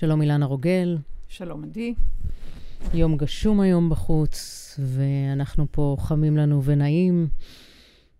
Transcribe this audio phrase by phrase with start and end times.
[0.00, 0.98] שלום אילנה רוגל.
[1.28, 1.94] שלום עדי.
[2.94, 7.28] יום גשום היום בחוץ, ואנחנו פה חמים לנו ונעים.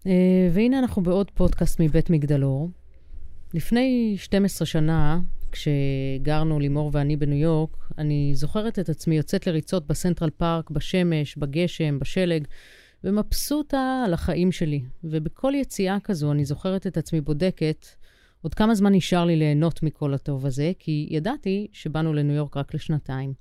[0.06, 2.70] אה, והנה אנחנו בעוד פודקאסט מבית מגדלור.
[3.54, 5.20] לפני 12 שנה,
[5.52, 11.98] כשגרנו לימור ואני בניו יורק, אני זוכרת את עצמי יוצאת לריצות בסנטרל פארק, בשמש, בגשם,
[11.98, 12.44] בשלג,
[13.04, 14.82] ומבסוטה על החיים שלי.
[15.04, 17.86] ובכל יציאה כזו אני זוכרת את עצמי בודקת
[18.42, 22.74] עוד כמה זמן נשאר לי ליהנות מכל הטוב הזה, כי ידעתי שבאנו לניו יורק רק
[22.74, 23.32] לשנתיים.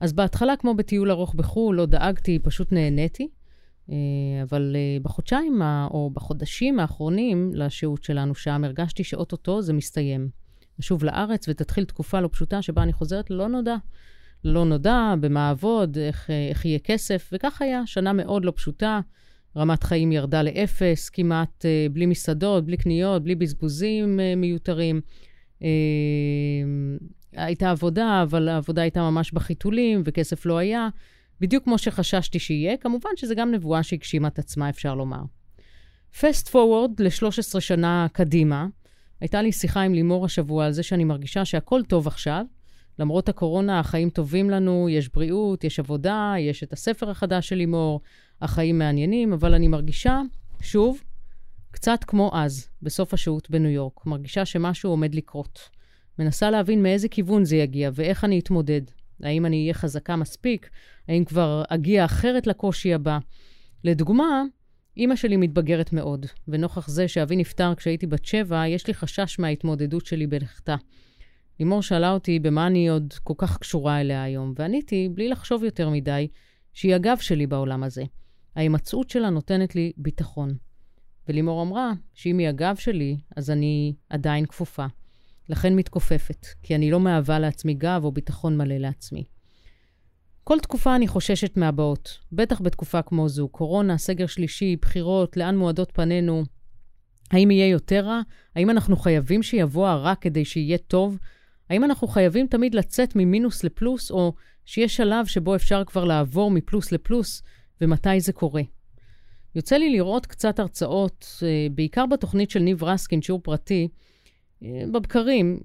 [0.00, 3.28] אז בהתחלה, כמו בטיול ארוך בחו"ל, לא דאגתי, פשוט נהניתי.
[3.90, 3.96] אה,
[4.42, 10.28] אבל אה, בחודשיים או בחודשים האחרונים לשהות שלנו שם, הרגשתי שאו-טו-טו זה מסתיים.
[10.78, 13.76] נשוב לארץ ותתחיל תקופה לא פשוטה שבה אני חוזרת ללא נודע.
[14.44, 19.00] לא נודע, במה אעבוד, איך, אה, איך יהיה כסף, וכך היה, שנה מאוד לא פשוטה.
[19.56, 25.00] רמת חיים ירדה לאפס, כמעט בלי מסעדות, בלי קניות, בלי בזבוזים מיותרים.
[27.32, 30.88] הייתה עבודה, אבל העבודה הייתה ממש בחיתולים, וכסף לא היה.
[31.40, 35.22] בדיוק כמו שחששתי שיהיה, כמובן שזה גם נבואה שהגשימה את עצמה, אפשר לומר.
[36.20, 38.66] פסט פורוורד ל-13 שנה קדימה,
[39.20, 42.44] הייתה לי שיחה עם לימור השבוע על זה שאני מרגישה שהכל טוב עכשיו.
[42.98, 48.00] למרות הקורונה, החיים טובים לנו, יש בריאות, יש עבודה, יש את הספר החדש של לימור,
[48.42, 50.20] החיים מעניינים, אבל אני מרגישה,
[50.60, 51.02] שוב,
[51.70, 54.06] קצת כמו אז, בסוף השהות בניו יורק.
[54.06, 55.68] מרגישה שמשהו עומד לקרות.
[56.18, 58.82] מנסה להבין מאיזה כיוון זה יגיע ואיך אני אתמודד.
[59.22, 60.70] האם אני אהיה חזקה מספיק?
[61.08, 63.18] האם כבר אגיע אחרת לקושי הבא?
[63.84, 64.42] לדוגמה,
[64.96, 70.06] אימא שלי מתבגרת מאוד, ונוכח זה שאבי נפטר כשהייתי בת שבע, יש לי חשש מההתמודדות
[70.06, 70.76] שלי בלכתה.
[71.60, 75.90] לימור שאלה אותי במה אני עוד כל כך קשורה אליה היום, ועניתי, בלי לחשוב יותר
[75.90, 76.28] מדי,
[76.72, 78.04] שהיא הגב שלי בעולם הזה.
[78.56, 80.54] ההימצאות שלה נותנת לי ביטחון.
[81.28, 84.86] ולימור אמרה שאם היא הגב שלי, אז אני עדיין כפופה.
[85.48, 89.24] לכן מתכופפת, כי אני לא מהווה לעצמי גב או ביטחון מלא לעצמי.
[90.44, 95.92] כל תקופה אני חוששת מהבאות, בטח בתקופה כמו זו, קורונה, סגר שלישי, בחירות, לאן מועדות
[95.94, 96.44] פנינו.
[97.30, 98.20] האם יהיה יותר רע?
[98.56, 101.18] האם אנחנו חייבים שיבוא הרע כדי שיהיה טוב?
[101.70, 106.92] האם אנחנו חייבים תמיד לצאת ממינוס לפלוס, או שיש שלב שבו אפשר כבר לעבור מפלוס
[106.92, 107.42] לפלוס,
[107.80, 108.62] ומתי זה קורה?
[109.54, 113.88] יוצא לי לראות קצת הרצאות, אה, בעיקר בתוכנית של ניב רסקין, שיעור פרטי,
[114.62, 115.60] בבקרים,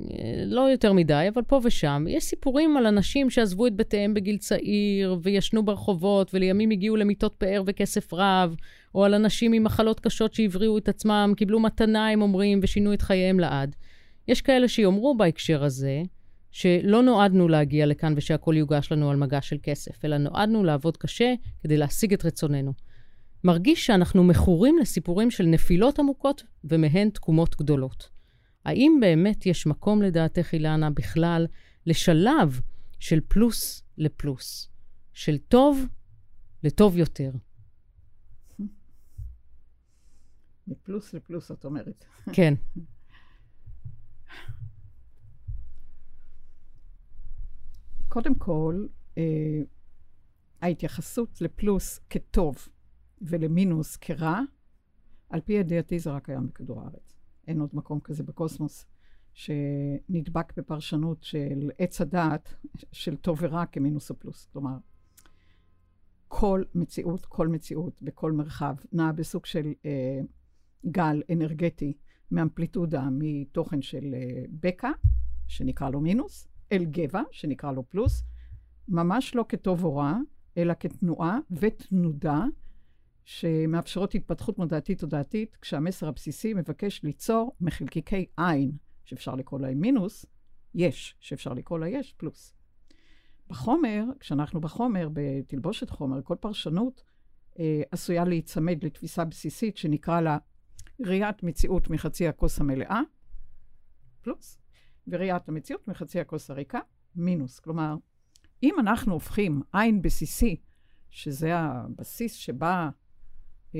[0.46, 5.18] לא יותר מדי, אבל פה ושם, יש סיפורים על אנשים שעזבו את בתיהם בגיל צעיר,
[5.24, 8.56] וישנו ברחובות, ולימים הגיעו למיטות פאר וכסף רב,
[8.96, 13.02] או על אנשים עם מחלות קשות שהבריאו את עצמם, קיבלו מתנה, הם אומרים, ושינו את
[13.02, 13.76] חייהם לעד.
[14.28, 16.03] יש כאלה שיאמרו בהקשר הזה,
[16.56, 21.34] שלא נועדנו להגיע לכאן ושהכול יוגש לנו על מגש של כסף, אלא נועדנו לעבוד קשה
[21.64, 22.74] כדי להשיג את רצוננו.
[23.44, 28.10] מרגיש שאנחנו מכורים לסיפורים של נפילות עמוקות ומהן תקומות גדולות.
[28.66, 31.48] האם באמת יש מקום לדעתך, אילנה, בכלל
[31.86, 32.62] לשלב
[33.00, 34.70] של פלוס לפלוס,
[35.14, 35.86] של טוב
[36.64, 37.32] לטוב יותר?
[40.68, 42.06] מפלוס לפלוס, את אומרת.
[42.34, 42.54] כן.
[48.16, 48.86] קודם כל,
[49.18, 49.62] אה,
[50.62, 52.68] ההתייחסות לפלוס כטוב
[53.22, 54.40] ולמינוס כרע,
[55.30, 57.16] על פי ידיעתי זה רק קיים בכדור הארץ.
[57.48, 58.86] אין עוד מקום כזה בקוסמוס
[59.34, 62.53] שנדבק בפרשנות של עץ הדעת
[62.92, 64.47] של טוב ורע כמינוס או פלוס.
[64.53, 64.78] כלומר,
[66.28, 70.20] כל מציאות, כל מציאות בכל מרחב נעה בסוג של אה,
[70.86, 71.94] גל אנרגטי
[72.32, 74.92] מאמפליטודה, מתוכן של אה, בקע,
[75.47, 78.24] שנקרא לו מינוס, אל גבע, שנקרא לו פלוס,
[78.88, 80.18] ממש לא כטוב או רע,
[80.58, 82.44] אלא כתנועה ותנודה
[83.24, 88.72] שמאפשרות התפתחות מודעתית-תודעתית, כשהמסר הבסיסי מבקש ליצור מחלקיקי עין,
[89.06, 90.26] שאפשר לקרוא להם מינוס,
[90.76, 92.56] יש, שאפשר לקרוא לה יש, פלוס.
[93.47, 97.03] בחומר, כשאנחנו בחומר, בתלבושת חומר, כל פרשנות
[97.59, 100.38] אה, עשויה להיצמד לתפיסה בסיסית שנקרא לה
[101.06, 103.02] ראיית מציאות מחצי הכוס המלאה,
[104.22, 104.58] פלוס,
[105.08, 106.80] וראיית המציאות מחצי הכוס הריקה,
[107.16, 107.59] מינוס.
[107.59, 107.96] כלומר,
[108.64, 110.62] אם אנחנו הופכים עין בסיסי,
[111.09, 112.90] שזה הבסיס שבה
[113.76, 113.79] אה,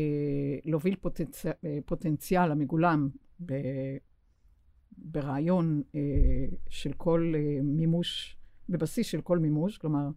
[0.66, 3.10] להוביל פוטנציאל, אה, פוטנציאל המגולם
[3.46, 3.54] ב,
[4.98, 6.00] ברעיון אה,
[6.70, 7.34] של כל
[7.64, 8.38] מימוש,
[8.70, 10.10] בבסיס של כל מימוש, כלומר,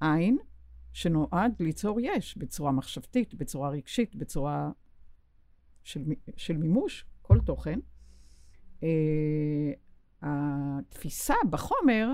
[0.00, 0.38] עין
[0.92, 4.70] שנועד ליצור יש בצורה מחשבתית, בצורה רגשית, בצורה
[5.84, 6.04] של,
[6.36, 7.78] של מימוש, כל תוכן.
[10.22, 12.08] התפיסה בחומר,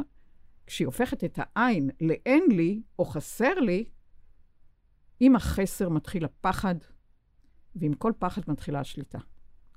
[0.67, 3.85] כשהיא הופכת את העין לאין לי או חסר לי,
[5.21, 6.75] עם החסר מתחיל הפחד,
[7.77, 9.19] ועם כל פחד מתחילה השליטה.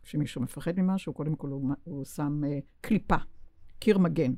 [0.01, 2.47] כשמישהו מפחד ממשהו, קודם כל הוא, הוא שם uh,
[2.81, 3.15] קליפה,
[3.79, 4.33] קיר מגן.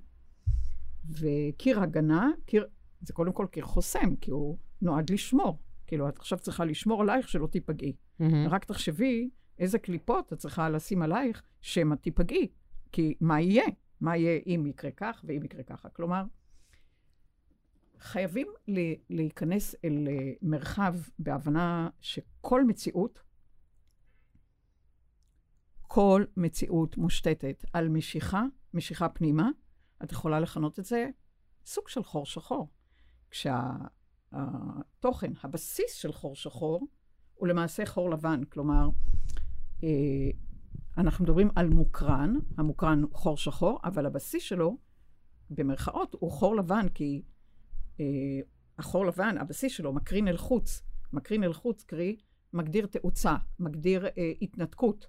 [1.09, 2.67] וקיר הגנה, קיר,
[3.01, 5.59] זה קודם כל קיר חוסם, כי הוא נועד לשמור.
[5.87, 7.93] כאילו, את עכשיו צריכה לשמור עלייך שלא תיפגעי.
[7.93, 8.23] Mm-hmm.
[8.49, 12.47] רק תחשבי איזה קליפות את צריכה לשים עלייך שמא תיפגעי.
[12.91, 13.65] כי מה יהיה?
[14.01, 15.89] מה יהיה אם יקרה כך ואם יקרה ככה?
[15.89, 16.23] כלומר,
[17.99, 18.47] חייבים
[19.09, 23.23] להיכנס אל אה, מרחב בהבנה שכל מציאות,
[25.81, 28.43] כל מציאות מושתתת על משיכה,
[28.73, 29.49] משיכה פנימה,
[30.03, 31.09] את יכולה לכנות את זה
[31.65, 32.69] סוג של חור שחור.
[33.31, 36.87] כשהתוכן, הבסיס של חור שחור,
[37.33, 38.43] הוא למעשה חור לבן.
[38.43, 38.89] כלומר,
[39.83, 40.29] אה,
[40.99, 44.77] אנחנו מדברים על מוקרן, המוקרן הוא חור שחור, אבל הבסיס שלו,
[45.49, 47.21] במרכאות, הוא חור לבן, כי
[47.99, 48.05] אה,
[48.77, 50.83] החור לבן, הבסיס שלו, מקרין אל חוץ.
[51.13, 52.17] מקרין אל חוץ, קרי,
[52.53, 55.07] מגדיר תאוצה, מגדיר אה, התנתקות.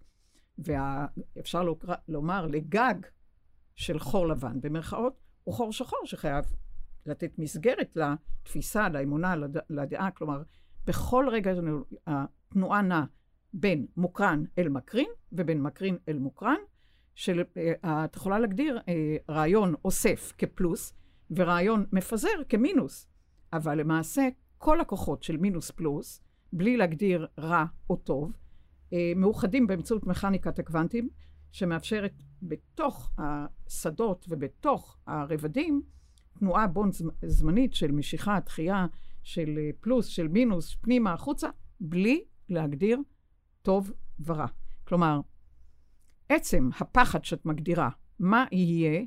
[0.59, 1.63] ואפשר
[2.09, 2.95] לומר, לגג
[3.77, 6.45] של חור לבן, במרכאות, הוא חור שחור שחייב
[7.07, 9.57] לתת מסגרת לתפיסה, לאמונה, לד...
[9.71, 10.11] לדעה.
[10.11, 10.43] כלומר,
[10.87, 11.53] בכל רגע
[12.07, 13.05] התנועה נעה
[13.53, 16.59] בין מוקרן אל מקרין, ובין מקרין אל מוקרן,
[17.15, 20.93] שאת אה, יכולה להגדיר אה, רעיון אוסף כפלוס,
[21.31, 23.07] ורעיון מפזר כמינוס.
[23.53, 28.33] אבל למעשה, כל הכוחות של מינוס פלוס, בלי להגדיר רע או טוב,
[28.93, 31.09] אה, מאוחדים באמצעות מכניקת הקוונטים,
[31.53, 35.83] שמאפשרת בתוך השדות ובתוך הרבדים,
[36.39, 36.93] תנועה בונד
[37.27, 38.87] זמנית של משיכה, דחייה,
[39.23, 41.49] של פלוס, של מינוס, פנימה, החוצה,
[41.81, 42.99] בלי להגדיר
[43.63, 43.93] טוב
[44.25, 44.47] ורע.
[44.85, 45.21] כלומר,
[46.29, 49.05] עצם הפחד שאת מגדירה מה יהיה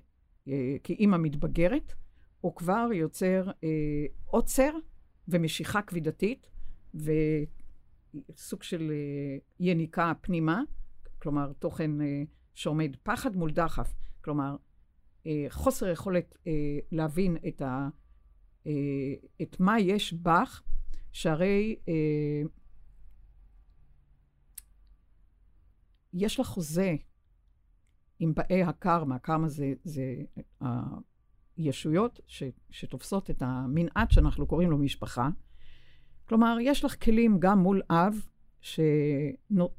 [0.47, 1.93] אה, כאימא מתבגרת,
[2.41, 4.71] הוא כבר יוצר אה, עוצר
[5.27, 6.47] ומשיכה כבידתית
[6.93, 10.61] וסוג של אה, יניקה פנימה,
[11.21, 12.23] כלומר תוכן אה,
[12.53, 14.55] שעומד פחד מול דחף, כלומר
[15.27, 16.51] אה, חוסר יכולת אה,
[16.91, 17.89] להבין את, ה,
[18.67, 18.71] אה,
[19.41, 20.61] את מה יש בך,
[21.11, 22.41] שהרי אה,
[26.13, 26.95] יש לך חוזה
[28.19, 30.15] עם באי הקרמה, קרמה זה, זה
[31.57, 35.29] הישויות ש, שתופסות את המנעד שאנחנו קוראים לו משפחה.
[36.25, 38.27] כלומר, יש לך כלים גם מול אב
[38.61, 38.79] ש,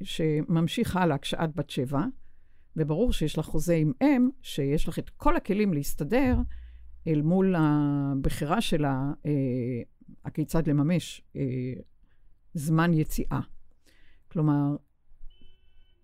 [0.02, 2.04] שממשיך הלאה כשאת בת שבע,
[2.76, 6.36] וברור שיש לך חוזה עם אם, שיש לך את כל הכלים להסתדר
[7.06, 9.82] אל מול הבחירה שלה, אה,
[10.24, 11.72] הכיצד לממש אה,
[12.54, 13.40] זמן יציאה.
[14.32, 14.76] כלומר,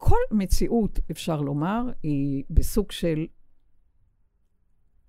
[0.03, 3.27] כל מציאות, אפשר לומר, היא בסוג של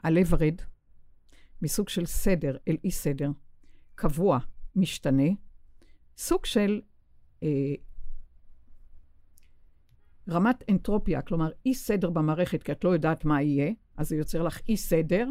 [0.04, 0.62] עלה ורד,
[1.62, 3.30] מסוג של סדר אל אי סדר,
[3.96, 4.40] קבוע,
[4.76, 5.30] משתנה,
[6.18, 6.82] סוג של
[7.44, 7.74] אה,
[10.30, 14.44] רמת אנטרופיה, כלומר אי סדר במערכת, כי את לא יודעת מה יהיה, אז זה יוצר
[14.44, 15.28] לך אי סדר,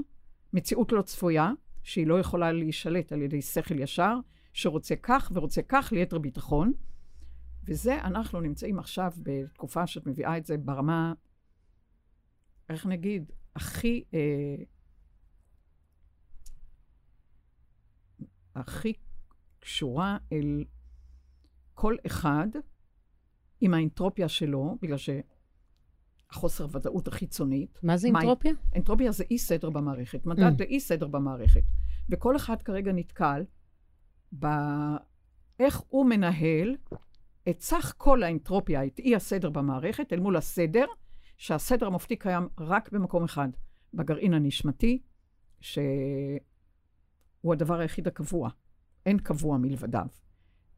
[0.53, 1.53] מציאות לא צפויה,
[1.83, 4.15] שהיא לא יכולה להישלט על ידי שכל ישר,
[4.53, 6.73] שרוצה כך ורוצה כך ליתר ביטחון.
[7.65, 11.13] וזה, אנחנו נמצאים עכשיו בתקופה שאת מביאה את זה ברמה,
[12.69, 14.57] איך נגיד, הכי, אה,
[18.55, 18.93] הכי
[19.61, 20.65] קשורה אל
[21.75, 22.49] כל אחד
[23.61, 27.81] עם האנטרופיה שלו, בגלל שהחוסר ודאות החיצונית.
[27.83, 28.53] מה זה אנטרופיה?
[28.53, 30.65] מה, אנטרופיה זה אי סדר במערכת, מדד mm.
[30.65, 31.63] לאי סדר במערכת.
[32.09, 33.45] וכל אחד כרגע נתקל
[34.33, 36.77] באיך הוא מנהל
[37.49, 40.85] את סך כל האנטרופיה, את אי הסדר במערכת, אל מול הסדר,
[41.37, 43.49] שהסדר המופתי קיים רק במקום אחד,
[43.95, 45.03] בגרעין הנשמתי,
[45.61, 45.83] שהוא
[47.53, 48.51] הדבר היחיד הקבוע.
[49.07, 50.07] אין קבוע מלבדיו,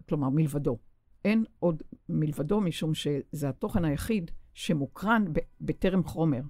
[0.08, 0.78] כלומר מלבדו.
[1.24, 5.24] אין עוד מלבדו, משום שזה התוכן היחיד שמוקרן
[5.60, 6.40] בטרם חומר.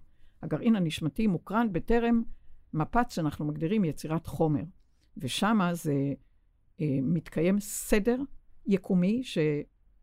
[0.43, 2.23] הגרעין הנשמתי מוקרן בטרם
[2.75, 4.63] מפץ שאנחנו מגדירים יצירת חומר.
[5.17, 5.95] ושם זה
[6.81, 8.19] אה, מתקיים סדר
[8.67, 9.23] יקומי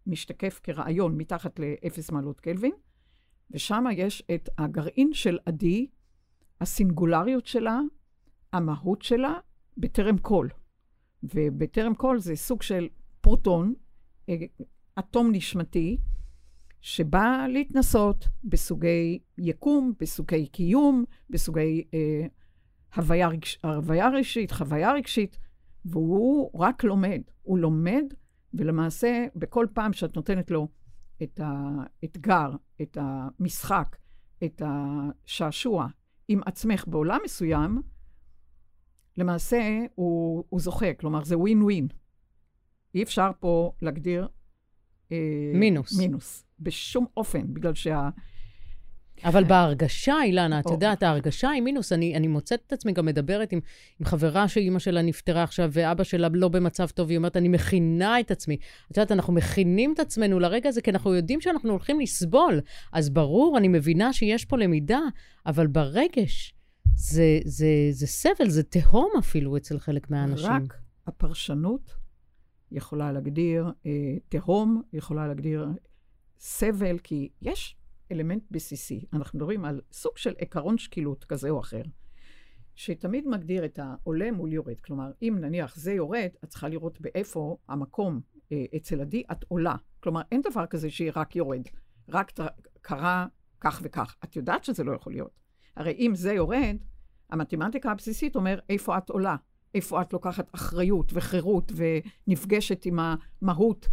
[0.06, 2.74] שמשתקף כרעיון מתחת לאפס מעלות קלווין,
[3.52, 5.88] ושם יש את הגרעין של עדי,
[6.62, 7.80] הסינגולריות שלה,
[8.54, 9.34] המהות שלה,
[9.78, 10.50] בטרם קול.
[11.24, 12.88] ובטרם קול זה סוג של
[13.22, 13.74] פרוטון,
[14.30, 14.36] אה,
[15.00, 15.98] אטום נשמתי,
[16.82, 22.26] שבא להתנסות בסוגי יקום, בסוגי קיום, בסוגי אה,
[22.96, 25.40] הוויה, רגש, הוויה רגשית, חוויה רגשית,
[25.86, 27.22] והוא רק לומד.
[27.42, 28.04] הוא לומד,
[28.54, 30.68] ולמעשה, בכל פעם שאת נותנת לו
[31.24, 32.52] את האתגר,
[32.82, 33.96] את המשחק,
[34.44, 35.88] את השעשוע
[36.28, 37.82] עם עצמך בעולם מסוים,
[39.18, 41.88] למעשה הוא, הוא זוכה, כלומר זה ווין ווין.
[42.96, 44.28] אי אפשר פה להגדיר...
[45.12, 46.00] אה, מינוס.
[46.00, 48.10] מינוס, בשום אופן, בגלל שה...
[49.24, 50.66] אבל בהרגשה, אילנה, את.
[50.72, 51.94] יודעת, ההרגשה היא מינוס.
[51.94, 53.60] אני, אני מוצאת את עצמי גם מדברת עם,
[54.00, 58.20] עם חברה שאימא שלה נפטרה עכשיו, ואבא שלה לא במצב טוב, היא אומרת, אני מכינה
[58.20, 58.58] את עצמי.
[58.92, 62.62] את יודעת, אנחנו מכינים את עצמנו לרגע הזה, כי אנחנו יודעים שאנחנו הולכים לסבול.
[62.94, 65.02] אז ברור, אני מבינה שיש פה למידה,
[65.46, 66.54] אבל ברגש,
[66.96, 70.52] זה, זה, זה סבל, זה תהום אפילו אצל חלק מהאנשים.
[70.52, 71.96] רק הפרשנות
[72.72, 73.92] יכולה להגדיר אה,
[74.30, 75.68] תהום, יכולה להגדיר
[76.40, 77.76] סבל, כי יש
[78.12, 79.06] אלמנט בסיסי.
[79.14, 81.82] אנחנו מדברים על סוג של עקרון שקילות כזה או אחר,
[82.76, 84.80] שתמיד מגדיר את העולה מול יורד.
[84.80, 89.76] כלומר, אם נניח זה יורד, את צריכה לראות באיפה המקום אה, אצל עדי, את עולה.
[90.00, 91.62] כלומר, אין דבר כזה שהיא רק יורד,
[92.10, 92.32] רק
[92.82, 93.28] קרה
[93.62, 94.16] כך וכך.
[94.24, 95.40] את יודעת שזה לא יכול להיות.
[95.76, 96.78] הרי אם זה יורד,
[97.30, 99.36] המתמטיקה הבסיסית אומר איפה את עולה,
[99.76, 103.88] איפה את לוקחת אחריות וחירות ונפגשת עם המהות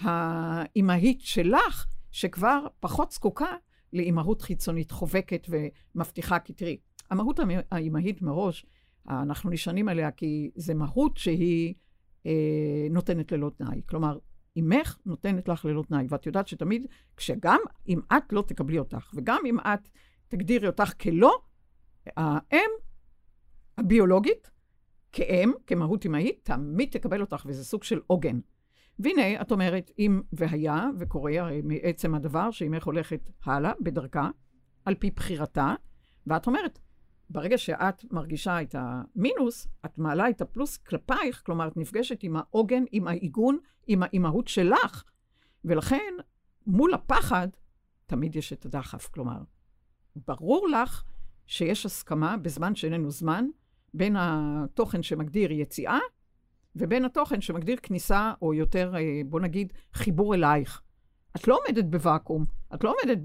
[0.00, 3.56] האימהית שלך, שכבר פחות זקוקה
[3.92, 6.76] לאימהות חיצונית חובקת ומבטיחה, כי תראי,
[7.10, 7.40] המהות
[7.70, 8.66] האימהית מראש,
[9.08, 11.74] אנחנו נשענים עליה כי זו מהות שהיא
[12.26, 13.82] אה, נותנת ללא תנאי.
[13.86, 14.18] כלומר,
[14.58, 19.42] אמך נותנת לך ללא תנאי, ואת יודעת שתמיד, כשגם אם את לא תקבלי אותך, וגם
[19.46, 19.88] אם את
[20.28, 21.38] תגדירי אותך כלא,
[22.16, 22.70] האם
[23.78, 24.50] הביולוגית,
[25.12, 28.38] כאם, כמהות אמהית, תמיד תקבל אותך, וזה סוג של עוגן.
[28.98, 34.30] והנה, את אומרת, אם והיה וקורה, הרי מעצם הדבר שאמך הולכת הלאה, בדרכה,
[34.84, 35.74] על פי בחירתה,
[36.26, 36.78] ואת אומרת,
[37.30, 42.82] ברגע שאת מרגישה את המינוס, את מעלה את הפלוס כלפייך, כלומר, את נפגשת עם העוגן,
[42.92, 45.04] עם העיגון, עם האימהות שלך,
[45.64, 46.12] ולכן,
[46.66, 47.48] מול הפחד,
[48.06, 49.08] תמיד יש את הדחף.
[49.08, 49.38] כלומר,
[50.28, 51.04] ברור לך
[51.46, 53.46] שיש הסכמה בזמן שאיננו זמן,
[53.94, 55.98] בין התוכן שמגדיר יציאה,
[56.76, 58.94] ובין התוכן שמגדיר כניסה, או יותר,
[59.26, 60.82] בוא נגיד, חיבור אלייך.
[61.36, 63.18] את לא עומדת בוואקום, את לא עומדת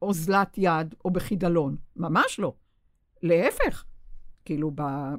[0.00, 2.54] באוזלת יד או בחידלון, ממש לא.
[3.22, 3.84] להפך,
[4.44, 4.70] כאילו,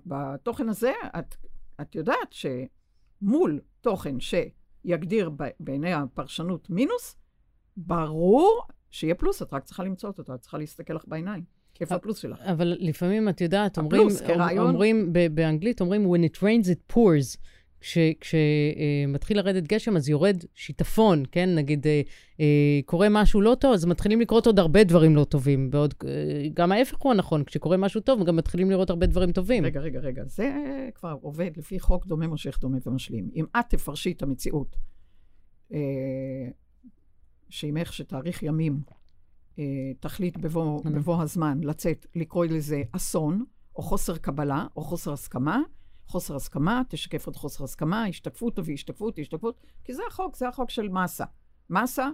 [0.06, 1.36] בתוכן הזה, את,
[1.82, 7.16] את יודעת שמול תוכן שיגדיר בעיני הפרשנות מינוס,
[7.78, 11.44] ברור שיהיה פלוס, את רק צריכה למצוא אותו, את צריכה להסתכל לך בעיניים.
[11.82, 12.42] איפה הפלוס שלך?
[12.42, 14.70] אבל לפעמים, את יודעת, אומרים, הפלוס, כרעיון.
[14.70, 17.38] אומרים, באנגלית אומרים, when it rains it pours.
[18.20, 21.56] כשמתחיל לרדת גשם, אז יורד שיטפון, כן?
[21.56, 22.02] נגיד, אה,
[22.40, 25.70] אה, קורה משהו לא טוב, אז מתחילים לקרות עוד הרבה דברים לא טובים.
[25.72, 29.66] ועוד, אה, גם ההפך הוא הנכון, כשקורה משהו טוב, גם מתחילים לראות הרבה דברים טובים.
[29.66, 30.24] רגע, רגע, רגע.
[30.26, 30.52] זה
[30.96, 33.30] כבר עובד לפי חוק דומה מושך דומה ומשלים.
[33.36, 34.76] אם את תפרשי את המציאות,
[35.74, 35.80] אה,
[37.50, 38.97] שעמך שתאריך ימים, אה,
[40.00, 43.46] תחליט בבוא, בבוא הזמן לצאת, לקרוא לזה אסון,
[43.76, 45.62] או חוסר קבלה, או חוסר הסכמה,
[46.08, 50.70] חוסר הסכמה, תשקף עוד חוסר הסכמה, השתקפות תביא השתקפות, השתקפות, כי זה החוק, זה החוק
[50.70, 51.26] של מסה.
[51.70, 52.10] מסה,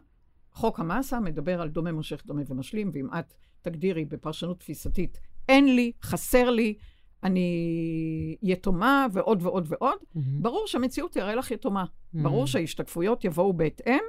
[0.51, 5.19] חוק המסה מדבר על דומה מושך, דומה ומשלים, ואם את תגדירי בפרשנות תפיסתית,
[5.49, 6.75] אין לי, חסר לי,
[7.23, 10.19] אני יתומה ועוד ועוד ועוד, mm-hmm.
[10.41, 11.83] ברור שהמציאות תראה לך יתומה.
[11.83, 12.23] Mm-hmm.
[12.23, 14.03] ברור שההשתקפויות יבואו בהתאם.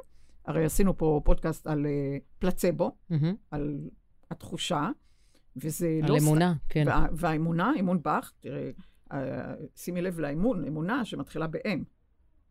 [0.47, 3.15] הרי עשינו פה פודקאסט על uh, פלצבו, mm-hmm.
[3.51, 3.79] על
[4.31, 4.91] התחושה,
[5.57, 6.15] וזה על לא...
[6.15, 6.67] על אמונה, ס...
[6.69, 6.85] כן.
[6.87, 8.71] וה, והאמונה, אמון בך, תראה,
[9.13, 9.17] uh,
[9.77, 11.85] שימי לב לאמון, אמונה שמתחילה באם.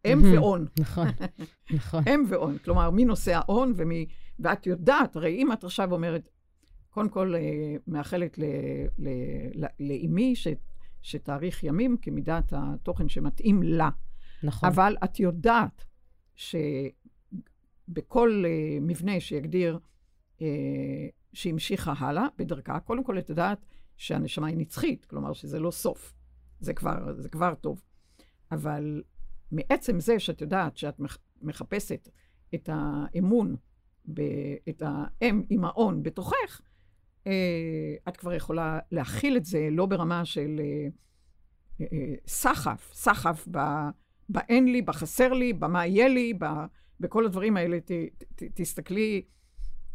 [0.05, 0.21] אם.
[0.33, 0.65] ואון.
[0.79, 1.07] נכון,
[1.73, 2.03] נכון.
[2.07, 2.57] אם ואון.
[2.57, 4.05] כלומר, מי נושא ההון ומי...
[4.39, 6.29] ואת יודעת, הרי אם את עכשיו אומרת,
[6.89, 8.39] קודם כל, uh, מאחלת
[9.79, 10.47] לאימי ש...
[11.01, 13.89] שתאריך ימים כמידת התוכן שמתאים לה.
[14.43, 14.69] נכון.
[14.69, 15.85] אבל את יודעת
[16.35, 16.55] ש...
[17.87, 19.79] בכל uh, מבנה שיגדיר
[20.39, 20.41] uh,
[21.33, 23.65] שהמשיכה הלאה בדרכה, קודם כל את יודעת
[23.97, 26.13] שהנשמה היא נצחית, כלומר שזה לא סוף.
[26.59, 27.81] זה כבר, זה כבר טוב.
[28.51, 29.03] אבל
[29.51, 31.01] מעצם זה שאת יודעת שאת
[31.41, 32.09] מחפשת
[32.55, 33.55] את האמון,
[34.69, 36.61] את האם עם ההון בתוכך,
[37.23, 37.27] uh,
[38.07, 40.61] את כבר יכולה להכיל את זה לא ברמה של
[42.27, 43.47] סחף, סחף
[44.29, 46.33] באין לי, בחסר לי, במה יהיה לי.
[46.99, 47.91] בכל הדברים האלה, ת,
[48.35, 49.21] ת, תסתכלי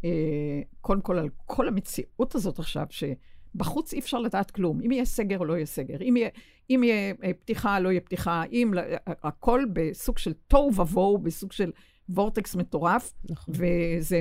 [0.03, 4.81] אה, קודם כל על כל המציאות הזאת עכשיו, שבחוץ אי אפשר לדעת כלום.
[4.85, 6.29] אם יהיה סגר או לא יהיה סגר, אם יהיה,
[6.69, 8.73] אם יהיה אה, פתיחה, לא יהיה פתיחה, אם...
[9.05, 11.71] הכל בסוג של תוהו ובוהו, בסוג של
[12.09, 13.53] וורטקס מטורף, נכון.
[13.57, 14.19] וזה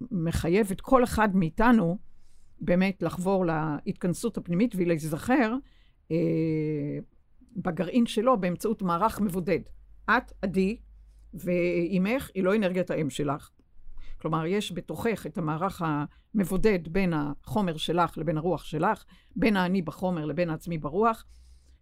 [0.00, 1.98] מחייב את כל אחד מאיתנו
[2.60, 5.54] באמת לחבור להתכנסות הפנימית ולהיזכר
[6.10, 6.16] אה,
[7.56, 9.60] בגרעין שלו באמצעות מערך מבודד.
[10.10, 10.76] את, עדי,
[11.34, 13.50] ואימך היא לא אנרגיית האם שלך.
[14.20, 19.04] כלומר, יש בתוכך את המערך המבודד בין החומר שלך לבין הרוח שלך,
[19.36, 21.24] בין האני בחומר לבין העצמי ברוח,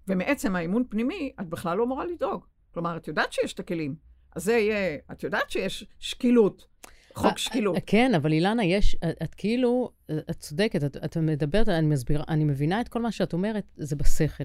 [0.08, 2.46] ומעצם האמון פנימי, את בכלל לא אמורה לדאוג.
[2.70, 3.94] כלומר, את יודעת שיש את הכלים.
[4.36, 6.66] אז זה יהיה, את יודעת שיש שקילות.
[7.14, 7.76] חוק שקילות.
[7.86, 9.90] כן, אבל אילנה, יש, את, את כאילו,
[10.30, 13.96] את צודקת, את, את מדברת, אני מסבירה, אני מבינה את כל מה שאת אומרת, זה
[13.96, 14.44] בשכל.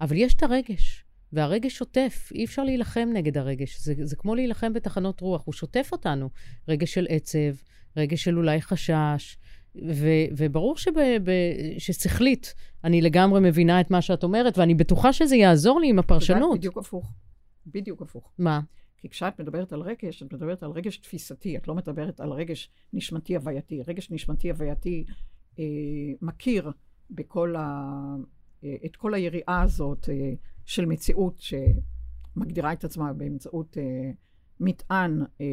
[0.00, 3.80] אבל יש את הרגש, והרגש שוטף, אי אפשר להילחם נגד הרגש.
[3.80, 6.30] זה, זה כמו להילחם בתחנות רוח, הוא שוטף אותנו.
[6.68, 7.54] רגש של עצב,
[7.96, 9.38] רגש של אולי חשש,
[9.84, 10.06] ו,
[10.36, 10.90] וברור שב,
[11.24, 11.30] ב,
[11.78, 12.54] ששכלית,
[12.84, 16.58] אני לגמרי מבינה את מה שאת אומרת, ואני בטוחה שזה יעזור לי עם הפרשנות.
[16.58, 17.12] בדיוק הפוך.
[17.66, 18.32] בדיוק הפוך.
[18.38, 18.60] מה?
[18.98, 22.70] כי כשאת מדברת על רגש, את מדברת על רגש תפיסתי, את לא מדברת על רגש
[22.92, 23.82] נשמתי הווייתי.
[23.86, 25.04] רגש נשמתי הווייתי
[25.58, 25.64] אה,
[26.22, 26.70] מכיר
[27.10, 27.90] בכל ה...
[28.64, 30.32] אה, את כל היריעה הזאת אה,
[30.66, 31.40] של מציאות
[32.36, 34.10] שמגדירה את עצמה באמצעות אה,
[34.60, 35.46] מטען, אה,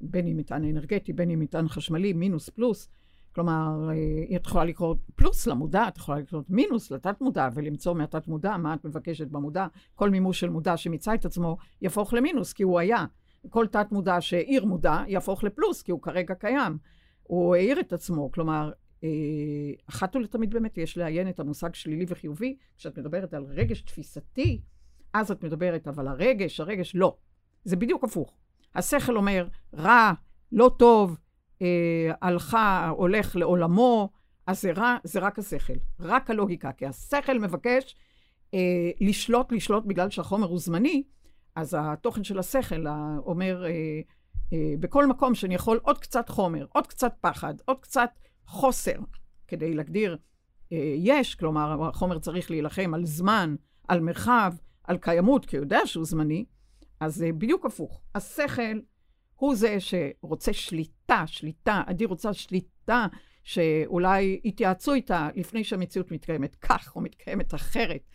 [0.00, 2.88] בין אם מטען אנרגטי, בין אם מטען חשמלי, מינוס פלוס.
[3.34, 3.94] כלומר, אה,
[4.28, 8.74] היא יכולה לקרוא פלוס למודע, את יכולה לקרוא מינוס לתת מודע ולמצוא מהתת מודע מה
[8.74, 9.66] את מבקשת במודע.
[9.94, 13.04] כל מימוש של מודע שמיצה את עצמו יהפוך למינוס כי הוא היה.
[13.50, 16.78] כל תת מודע שהעיר מודע יהפוך לפלוס כי הוא כרגע קיים.
[17.22, 18.70] הוא העיר את עצמו, כלומר,
[19.88, 22.56] אחת ולתמיד באמת יש לעיין את המושג שלילי וחיובי.
[22.76, 24.62] כשאת מדברת על רגש תפיסתי,
[25.14, 27.16] אז את מדברת, אבל הרגש, הרגש, לא.
[27.64, 28.34] זה בדיוק הפוך.
[28.74, 30.12] השכל אומר, רע,
[30.52, 31.18] לא טוב,
[31.62, 34.10] אה, הלכה, הולך לעולמו,
[34.46, 36.72] אז זה, רע, זה רק השכל, רק הלוגיקה.
[36.72, 37.96] כי השכל מבקש
[38.54, 41.02] אה, לשלוט, לשלוט בגלל שהחומר הוא זמני,
[41.54, 42.84] אז התוכן של השכל
[43.26, 43.70] אומר, אה,
[44.52, 48.10] אה, בכל מקום שאני יכול עוד קצת חומר, עוד קצת פחד, עוד קצת
[48.52, 48.96] חוסר,
[49.48, 50.16] כדי להגדיר
[50.72, 53.54] אה, יש, כלומר, החומר צריך להילחם על זמן,
[53.88, 54.52] על מרחב,
[54.84, 56.44] על קיימות, כי הוא יודע שהוא זמני,
[57.00, 58.00] אז זה בדיוק הפוך.
[58.14, 58.80] השכל
[59.34, 63.06] הוא זה שרוצה שליטה, שליטה, עדי רוצה שליטה,
[63.44, 68.08] שאולי יתייעצו איתה לפני שהמציאות מתקיימת כך או מתקיימת אחרת.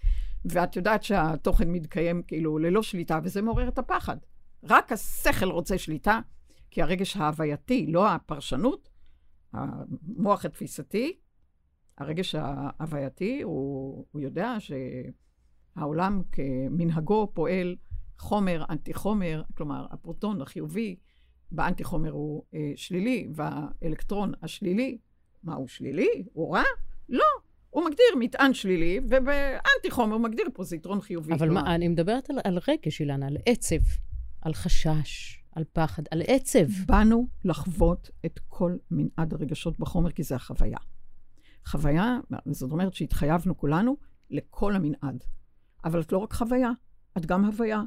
[0.46, 4.18] ואת יודעת שהתוכן מתקיים כאילו ללא שליטה, וזה מעורר את הפחד.
[4.64, 6.20] רק השכל רוצה שליטה,
[6.72, 8.90] כי הרגש ההווייתי, לא הפרשנות,
[9.54, 11.18] המוח התפיסתי,
[11.98, 14.56] הרגש ההווייתי, הוא, הוא יודע
[15.76, 17.76] שהעולם כמנהגו פועל
[18.20, 20.96] חומר, אנטי חומר, כלומר הפרוטון החיובי
[21.52, 24.98] באנטי חומר הוא אה, שלילי, והאלקטרון השלילי,
[25.44, 26.24] מה הוא שלילי?
[26.34, 26.64] הוא רע?
[27.10, 27.26] לא.
[27.70, 31.34] הוא מגדיר מטען שלילי, ובאנטי חומר הוא מגדיר פוזיטרון חיובי.
[31.34, 33.76] אבל מה, אני מדברת על, על רגש, אילנה, על עצב,
[34.42, 36.68] על חשש, על פחד, על עצב.
[36.86, 40.78] באנו לחוות את כל מנעד הרגשות בחומר, כי זה החוויה.
[41.66, 43.98] חוויה, זאת אומרת שהתחייבנו כולנו
[44.30, 45.24] לכל המנעד.
[45.86, 46.72] אבל את לא רק חוויה,
[47.18, 47.82] את גם הוויה.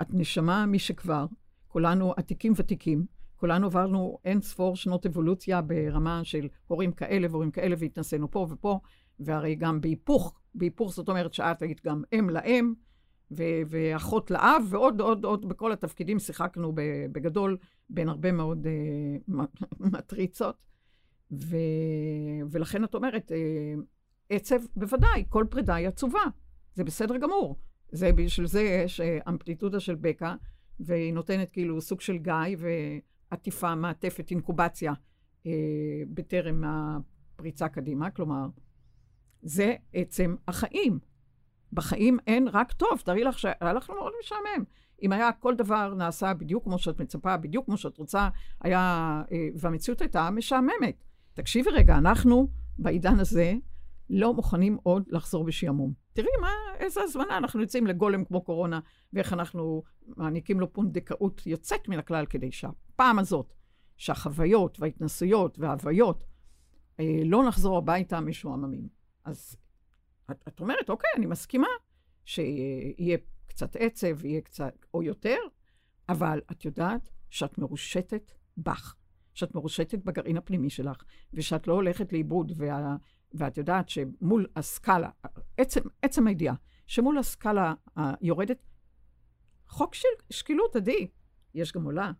[0.00, 1.26] את נשמה משכבר,
[1.68, 7.76] כולנו עתיקים ותיקים, כולנו עברנו אין ספור שנות אבולוציה ברמה של הורים כאלה והורים כאלה,
[7.78, 8.80] והתנסינו פה ופה,
[9.20, 12.74] והרי גם בהיפוך, בהיפוך זאת אומרת שאת היית גם אם לאם,
[13.30, 16.72] ו- ואחות לאב, ועוד עוד עוד בכל התפקידים שיחקנו
[17.12, 17.58] בגדול
[17.90, 19.32] בין הרבה מאוד uh,
[19.80, 20.56] מטריצות.
[21.32, 21.56] ו-
[22.50, 23.80] ולכן את אומרת, uh,
[24.30, 26.22] עצב, בוודאי, כל פרידה היא עצובה,
[26.74, 27.58] זה בסדר גמור.
[27.92, 30.34] זה, בשביל זה יש uh, אמפליטודה של בקע,
[30.80, 32.56] והיא נותנת כאילו סוג של גיא
[33.30, 34.92] ועטיפה, מעטפת, אינקובציה
[35.46, 38.10] אה, בטרם הפריצה קדימה.
[38.10, 38.46] כלומר,
[39.42, 40.98] זה עצם החיים.
[41.72, 43.00] בחיים אין רק טוב.
[43.04, 44.64] תארי לך שהיה לך מאוד משעמם.
[45.02, 48.28] אם היה כל דבר נעשה בדיוק כמו שאת מצפה, בדיוק כמו שאת רוצה,
[48.60, 51.04] היה, אה, והמציאות הייתה משעממת.
[51.34, 53.54] תקשיבי רגע, אנחנו בעידן הזה
[54.10, 55.92] לא מוכנים עוד לחזור בשעמום.
[56.12, 58.80] תראי מה, איזה הזמנה, אנחנו יוצאים לגולם כמו קורונה,
[59.12, 59.82] ואיך אנחנו
[60.16, 63.52] מעניקים לו פונדקאות יוצאת מן הכלל, כדי שהפעם הזאת,
[63.96, 66.24] שהחוויות וההתנסויות וההוויות,
[67.00, 68.88] אה, לא נחזור הביתה משועממים.
[69.24, 69.56] אז
[70.30, 71.68] את, את אומרת, אוקיי, אני מסכימה
[72.24, 75.38] שיהיה קצת עצב, יהיה קצת, או יותר,
[76.08, 78.94] אבל את יודעת שאת מרושתת בך,
[79.34, 82.96] שאת מרושתת בגרעין הפנימי שלך, ושאת לא הולכת לאיבוד, וה...
[83.34, 85.10] ואת יודעת שמול הסקאלה,
[85.56, 86.54] עצם, עצם הידיעה,
[86.86, 88.58] שמול הסקאלה היורדת,
[89.68, 91.08] חוק של שקילות, עדי,
[91.54, 92.12] יש גם עולה.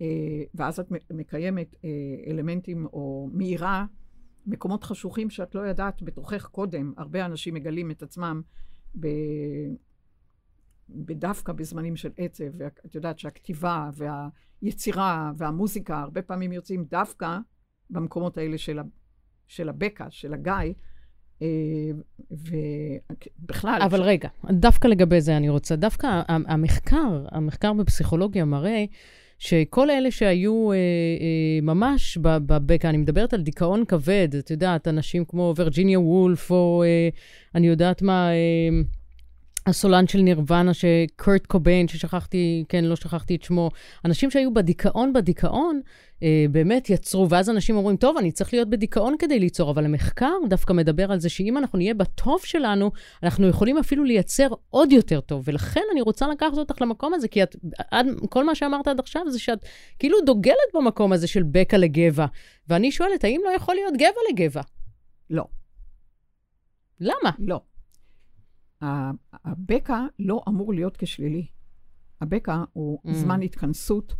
[0.00, 1.90] אה, ואז את מקיימת אה,
[2.26, 3.86] אלמנטים או מאירה
[4.48, 6.92] מקומות חשוכים שאת לא ידעת בתוכך קודם.
[6.96, 8.42] הרבה אנשים מגלים את עצמם
[9.00, 9.06] ב...
[10.88, 13.90] בדווקא בזמנים של עצב, ואת יודעת שהכתיבה
[14.62, 17.38] והיצירה והמוזיקה הרבה פעמים יוצאים דווקא
[17.90, 18.78] במקומות האלה של,
[19.46, 20.74] של הבקע, של הגיא,
[21.42, 21.90] אה,
[22.30, 23.82] ובכלל...
[23.82, 24.00] אבל ש...
[24.04, 28.84] רגע, דווקא לגבי זה אני רוצה, דווקא המחקר, המחקר בפסיכולוגיה מראה
[29.38, 35.24] שכל אלה שהיו אה, אה, ממש בבקע, אני מדברת על דיכאון כבד, את יודעת, אנשים
[35.24, 37.08] כמו וירג'יניה וולף, או אה,
[37.54, 38.68] אני יודעת מה, אה,
[39.68, 43.70] הסולן של נירוונה, שקורט קוביין, ששכחתי, כן, לא שכחתי את שמו,
[44.04, 45.80] אנשים שהיו בדיכאון, בדיכאון,
[46.22, 50.32] אה, באמת יצרו, ואז אנשים אומרים, טוב, אני צריך להיות בדיכאון כדי ליצור, אבל המחקר
[50.48, 52.90] דווקא מדבר על זה שאם אנחנו נהיה בטוב שלנו,
[53.22, 57.42] אנחנו יכולים אפילו לייצר עוד יותר טוב, ולכן אני רוצה לקחת אותך למקום הזה, כי
[57.42, 57.56] את,
[57.90, 59.58] עד, כל מה שאמרת עד עכשיו זה שאת
[59.98, 62.26] כאילו דוגלת במקום הזה של בקע לגבע,
[62.68, 64.62] ואני שואלת, האם לא יכול להיות גבע לגבע?
[65.30, 65.44] לא.
[67.00, 67.30] למה?
[67.38, 67.60] לא.
[69.44, 71.46] הבקע לא אמור להיות כשלילי.
[72.20, 73.12] הבקע הוא mm.
[73.12, 74.14] זמן התכנסות,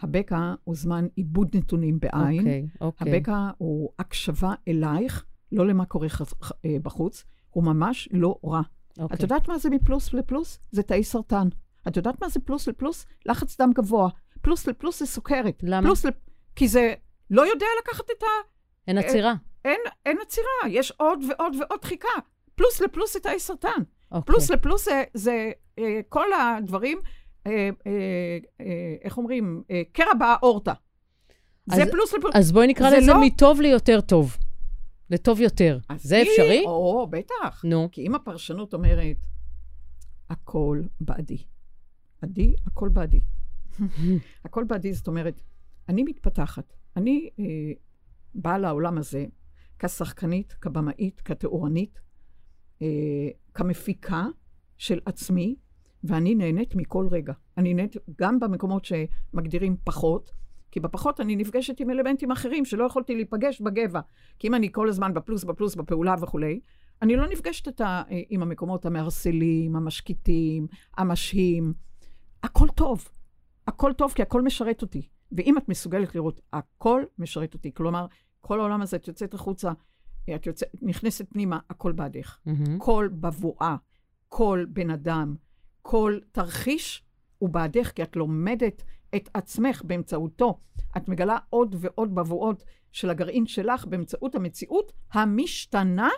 [0.00, 2.84] הבקע הוא זמן עיבוד נתונים בעין, okay, אוקיי, okay.
[2.84, 3.16] אוקיי.
[3.16, 8.60] הבקע הוא הקשבה אלייך, לא למה קורה חס, אה, בחוץ, הוא ממש לא רע.
[8.60, 9.02] Okay.
[9.02, 9.16] אוקיי.
[9.16, 10.58] את יודעת מה זה מפלוס לפלוס?
[10.72, 11.48] זה תאי סרטן.
[11.88, 13.06] את יודעת מה זה פלוס לפלוס?
[13.26, 14.08] לחץ דם גבוה.
[14.40, 15.62] פלוס לפלוס זה סוכרת.
[15.62, 15.86] למה?
[15.86, 16.14] פלוס לפ...
[16.56, 16.94] כי זה
[17.30, 18.26] לא יודע לקחת את ה...
[18.88, 19.34] אין עצירה.
[19.64, 22.08] אין, אין עצירה, יש עוד ועוד ועוד חיכה.
[22.54, 23.82] פלוס לפלוס זה תאי סרטן.
[24.14, 24.20] Okay.
[24.20, 26.98] פלוס לפלוס זה, זה אה, כל הדברים,
[27.46, 27.52] אה,
[27.86, 27.92] אה,
[28.60, 30.72] אה, איך אומרים, קרע באורטה.
[31.66, 32.34] זה פלוס לפלוס.
[32.36, 33.20] אז בואי נקרא לזה לא...
[33.20, 34.36] מטוב ליותר טוב.
[35.10, 35.78] לטוב יותר.
[35.96, 36.62] זה היא, אפשרי?
[36.66, 37.64] או, בטח.
[37.64, 37.88] נו.
[37.92, 39.16] כי אם הפרשנות אומרת,
[40.30, 41.42] הכל בעדי.
[42.22, 43.20] עדי, הכל בעדי.
[44.44, 45.40] הכל בעדי, זאת אומרת,
[45.88, 46.72] אני מתפתחת.
[46.96, 47.44] אני אה,
[48.34, 49.26] באה לעולם הזה
[49.78, 52.00] כשחקנית, כבמאית, כתאורנית,
[52.82, 54.26] אה, כמפיקה
[54.78, 55.56] של עצמי,
[56.04, 57.32] ואני נהנית מכל רגע.
[57.56, 60.30] אני נהנית גם במקומות שמגדירים פחות,
[60.70, 64.00] כי בפחות אני נפגשת עם אלמנטים אחרים שלא יכולתי להיפגש בגבע.
[64.38, 66.60] כי אם אני כל הזמן בפלוס, בפלוס, בפעולה וכולי,
[67.02, 71.72] אני לא נפגשת אתה, אה, עם המקומות המערסלים, המשקיטים, המשהים.
[72.42, 73.08] הכל טוב.
[73.66, 75.08] הכל טוב, כי הכל משרת אותי.
[75.32, 77.74] ואם את מסוגלת לראות, הכל משרת אותי.
[77.74, 78.06] כלומר,
[78.40, 79.72] כל העולם הזה, את יוצאת החוצה,
[80.34, 82.38] את יוצאת, נכנסת פנימה, הכל בעדך.
[82.48, 82.70] Mm-hmm.
[82.78, 83.76] כל בבואה,
[84.28, 85.34] כל בן אדם,
[85.82, 87.02] כל תרחיש
[87.38, 88.82] הוא בעדך, כי את לומדת
[89.16, 90.58] את עצמך באמצעותו.
[90.96, 96.08] את מגלה עוד ועוד בבואות של הגרעין שלך באמצעות המציאות המשתנה,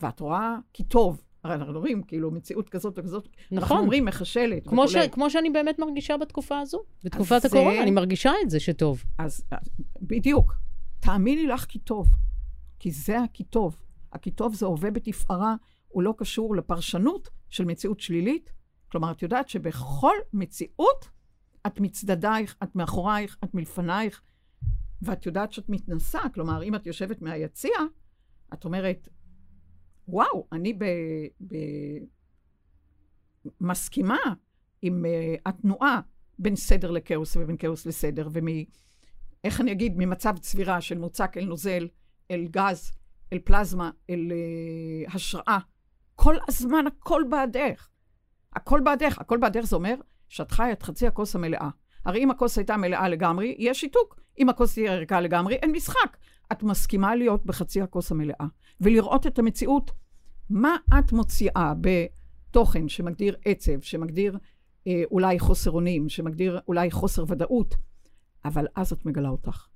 [0.00, 1.22] ואת רואה כי טוב.
[1.44, 3.58] הרי אנחנו אומרים, כאילו, מציאות כזאת וכזאת, נכון.
[3.58, 4.68] אנחנו אומרים מחשלת.
[4.68, 7.82] כמו, ש, כמו שאני באמת מרגישה בתקופה הזו, בתקופת הקורונה, זה...
[7.82, 9.04] אני מרגישה את זה שטוב.
[9.18, 9.70] אז, אז
[10.02, 10.54] בדיוק.
[11.00, 12.08] תאמיני לך כי טוב.
[12.82, 13.76] כי זה הכי טוב.
[14.12, 15.54] הכי טוב זה הווה בתפארה,
[15.88, 18.52] הוא לא קשור לפרשנות של מציאות שלילית.
[18.88, 21.08] כלומר, את יודעת שבכל מציאות
[21.66, 24.22] את מצדדייך, את מאחורייך, את מלפנייך,
[25.02, 26.18] ואת יודעת שאת מתנסה.
[26.34, 27.74] כלומר, אם את יושבת מהיציע,
[28.52, 29.08] את אומרת,
[30.08, 30.84] וואו, אני ב...
[31.46, 31.54] ב...
[33.60, 34.18] מסכימה
[34.82, 36.00] עם uh, התנועה
[36.38, 38.46] בין סדר לכאוס ובין כאוס לסדר, ומ...
[39.44, 41.88] איך אני אגיד, ממצב צבירה של מוצק אל נוזל,
[42.30, 42.92] אל גז,
[43.32, 45.58] אל פלזמה, אל uh, השראה.
[46.14, 47.88] כל הזמן הכל בעדך.
[48.52, 49.18] הכל בעדך.
[49.18, 49.94] הכל בעדך זה אומר
[50.28, 51.68] שאת חיה את חצי הכוס המלאה.
[52.04, 54.20] הרי אם הכוס הייתה מלאה לגמרי, יש שיתוק.
[54.38, 56.16] אם הכוס תהיה ערכה לגמרי, אין משחק.
[56.52, 58.46] את מסכימה להיות בחצי הכוס המלאה,
[58.80, 59.90] ולראות את המציאות.
[60.50, 64.38] מה את מוציאה בתוכן שמגדיר עצב, שמגדיר
[64.86, 67.74] אה, אולי חוסר אונים, שמגדיר אולי חוסר ודאות,
[68.44, 69.66] אבל אז את מגלה אותך.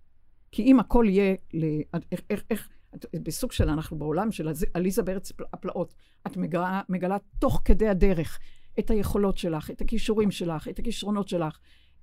[0.52, 1.64] כי אם הכל יהיה, ל...
[2.12, 2.68] איך, איך, איך,
[3.14, 5.94] בסוג של אנחנו בעולם של עליזה בארץ הפלאות,
[6.26, 8.38] את מגלה, מגלה תוך כדי הדרך
[8.78, 11.58] את היכולות שלך, את הכישורים שלך, את הכישרונות שלך,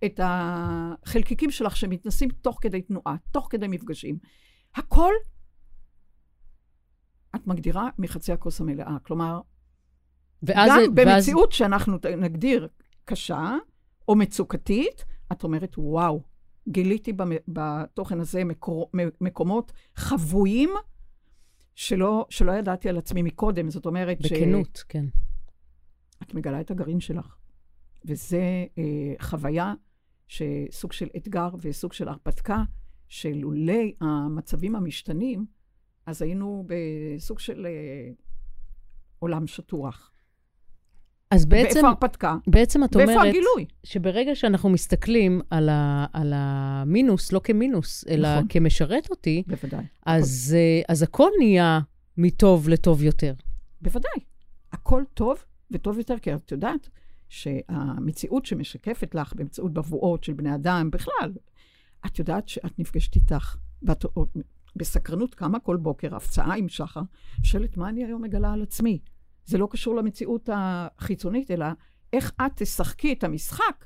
[0.05, 4.17] את החלקיקים שלך שמתנסים תוך כדי תנועה, תוך כדי מפגשים.
[4.75, 5.13] הכל
[7.35, 8.97] את מגדירה מחצי הכוס המלאה.
[9.03, 9.41] כלומר,
[10.43, 10.89] ואז, גם ואז...
[10.95, 12.67] במציאות שאנחנו נגדיר
[13.05, 13.55] קשה
[14.07, 16.23] או מצוקתית, את אומרת, וואו,
[16.67, 17.13] גיליתי
[17.47, 20.69] בתוכן הזה מקור, מקומות חבויים
[21.75, 23.69] שלא, שלא ידעתי על עצמי מקודם.
[23.69, 24.41] זאת אומרת בכנות, ש...
[24.41, 25.05] בכנות, כן.
[26.23, 27.35] את מגלה את הגרעין שלך.
[28.05, 29.73] וזה אה, חוויה
[30.27, 32.63] שסוג של אתגר וסוג של הרפתקה,
[33.07, 35.45] שלולי המצבים המשתנים,
[36.05, 38.11] אז היינו בסוג של אה,
[39.19, 40.12] עולם שטוח.
[41.33, 41.73] אז בעצם...
[41.73, 42.35] ואיפה הרפתקה?
[42.47, 43.07] בעצם את אומרת...
[43.07, 43.65] ואיפה הגילוי?
[43.83, 48.47] שברגע שאנחנו מסתכלים על, ה, על המינוס, לא כמינוס, אלא נכון.
[48.49, 49.85] כמשרת אותי, בוודאי.
[50.05, 50.93] אז, נכון.
[50.93, 51.79] אז הכל נהיה
[52.17, 53.33] מטוב לטוב יותר.
[53.81, 54.19] בוודאי.
[54.71, 55.37] הכל טוב
[55.71, 56.89] וטוב יותר, כי את יודעת
[57.29, 61.31] שהמציאות שמשקפת לך באמצעות בבואות של בני אדם, בכלל,
[62.05, 64.05] את יודעת שאת נפגשת איתך, ואת
[64.75, 67.01] בסקרנות קמה כל בוקר, הפצעה עם שחר,
[67.43, 68.99] שואלת מה אני היום מגלה על עצמי.
[69.45, 71.65] זה לא קשור למציאות החיצונית, אלא
[72.13, 73.85] איך את תשחקי את המשחק,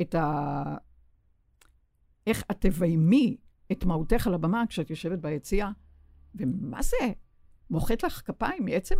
[0.00, 0.76] את ה...
[2.26, 3.36] איך את תביימי
[3.72, 5.68] את מהותך על הבמה כשאת יושבת ביציע,
[6.34, 7.12] ומה זה?
[7.70, 8.94] מוחאת לך כפיים מעצם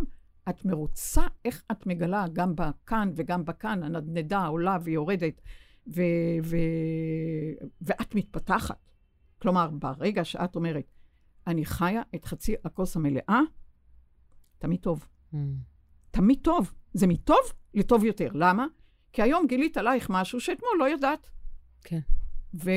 [0.49, 5.41] את מרוצה איך את מגלה גם בכאן וגם בכאן, הנדנדה עולה ויורדת,
[5.87, 6.01] ו-
[6.43, 8.89] ו- ואת מתפתחת.
[9.41, 10.91] כלומר, ברגע שאת אומרת,
[11.47, 13.41] אני חיה את חצי הכוס המלאה,
[14.57, 15.07] תמיד טוב.
[15.33, 15.37] Mm.
[16.15, 16.73] תמיד טוב.
[16.93, 18.29] זה מטוב לטוב יותר.
[18.33, 18.65] למה?
[19.13, 21.29] כי היום גילית עלייך משהו שאתמול לא ידעת.
[21.83, 21.99] כן.
[22.53, 22.71] ו-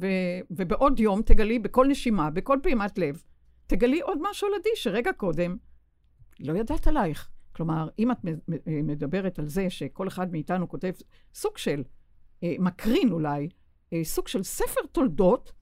[0.00, 3.22] ו- ובעוד יום תגלי בכל נשימה, בכל פעימת לב,
[3.66, 5.56] תגלי עוד משהו על עדי שרגע קודם
[6.40, 7.28] לא ידעת עלייך.
[7.52, 8.18] כלומר, אם את
[8.66, 10.92] מדברת על זה שכל אחד מאיתנו כותב
[11.34, 11.82] סוג של,
[12.42, 13.48] אה, מקרין אולי,
[13.92, 15.52] אה, סוג של ספר תולדות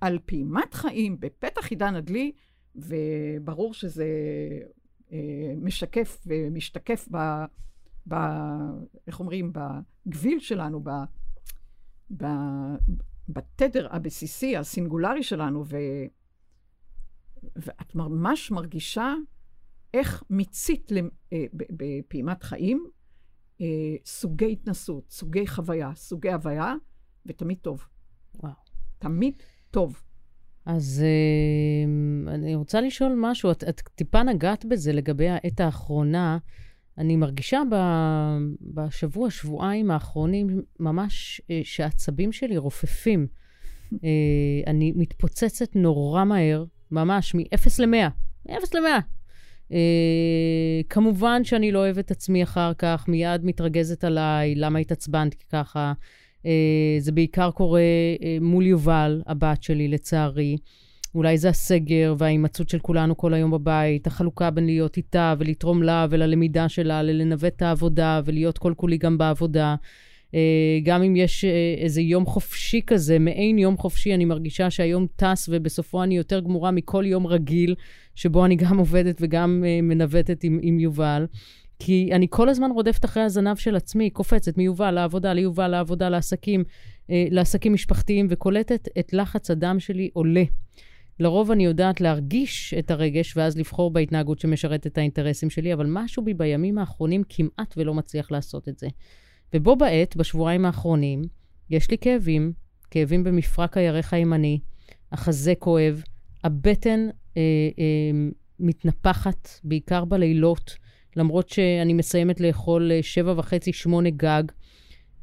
[0.00, 2.32] על פעימת חיים בפתח עידן הדלי,
[2.76, 4.77] וברור שזה אה,
[5.56, 7.16] משקף ומשתקף ב...
[8.08, 8.14] ב...
[9.06, 9.52] איך אומרים?
[9.52, 10.90] בגביל שלנו, ב...
[12.16, 12.24] ב...
[13.28, 15.76] בתדר הבסיסי, הסינגולרי שלנו, ו...
[17.56, 19.14] ואת ממש מרגישה
[19.94, 20.92] איך מיצית.
[21.32, 22.90] אה, בפעימת חיים
[23.60, 23.66] אה,
[24.04, 26.74] סוגי התנסות, סוגי חוויה, סוגי הוויה,
[27.26, 27.86] ותמיד טוב.
[28.34, 28.52] וואו.
[28.98, 30.02] תמיד טוב.
[30.68, 33.50] אז uh, אני רוצה לשאול משהו.
[33.50, 36.38] את, את טיפה נגעת בזה לגבי העת האחרונה.
[36.98, 37.76] אני מרגישה ב,
[38.60, 43.26] בשבוע, שבועיים האחרונים, ממש uh, שהעצבים שלי רופפים.
[43.94, 43.96] uh,
[44.70, 48.10] אני מתפוצצת נורא מהר, ממש מ-0 ל-100.
[48.48, 49.02] מ-0 ל-100.
[49.68, 49.74] Uh,
[50.88, 55.92] כמובן שאני לא אוהבת עצמי אחר כך, מיד מתרגזת עליי, למה התעצבנתי ככה.
[56.48, 56.50] Uh,
[56.98, 60.56] זה בעיקר קורה uh, מול יובל, הבת שלי, לצערי.
[61.14, 66.06] אולי זה הסגר וההימצאות של כולנו כל היום בבית, החלוקה בין להיות איתה ולתרום לה
[66.10, 69.74] וללמידה שלה, ללנווט את העבודה ולהיות כל כולי גם בעבודה.
[70.26, 70.34] Uh,
[70.82, 71.44] גם אם יש
[71.78, 76.70] איזה יום חופשי כזה, מעין יום חופשי, אני מרגישה שהיום טס ובסופו אני יותר גמורה
[76.70, 77.74] מכל יום רגיל,
[78.14, 81.26] שבו אני גם עובדת וגם מנווטת עם, עם יובל.
[81.78, 86.64] כי אני כל הזמן רודפת אחרי הזנב של עצמי, קופצת מיובל לעבודה, ליובל לעבודה, לעסקים,
[87.10, 90.44] אה, לעסקים משפחתיים, וקולטת את לחץ הדם שלי עולה.
[91.20, 96.24] לרוב אני יודעת להרגיש את הרגש ואז לבחור בהתנהגות שמשרת את האינטרסים שלי, אבל משהו
[96.24, 98.88] בי בימים האחרונים כמעט ולא מצליח לעשות את זה.
[99.54, 101.22] ובו בעת, בשבועיים האחרונים,
[101.70, 102.52] יש לי כאבים,
[102.90, 104.60] כאבים במפרק הירך הימני,
[105.12, 106.02] החזה כואב,
[106.44, 107.42] הבטן אה,
[107.78, 108.28] אה,
[108.60, 110.87] מתנפחת, בעיקר בלילות.
[111.16, 114.42] למרות שאני מסיימת לאכול אה, שבע וחצי, שמונה גג.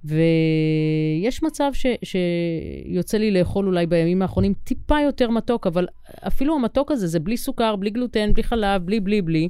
[0.06, 5.88] ויש מצב ש, שיוצא לי לאכול אולי בימים האחרונים טיפה יותר מתוק, אבל
[6.28, 9.50] אפילו המתוק הזה זה בלי סוכר, בלי גלוטן, בלי חלב, בלי בלי בלי.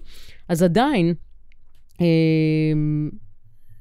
[0.50, 1.13] אז עדיין,
[2.02, 2.06] אה,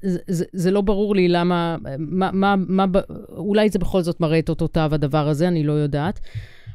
[0.01, 2.85] זה, זה, זה לא ברור לי למה, מה, מה, מה,
[3.29, 6.19] אולי זה בכל זאת מראה את אותותיו הדבר הזה, אני לא יודעת.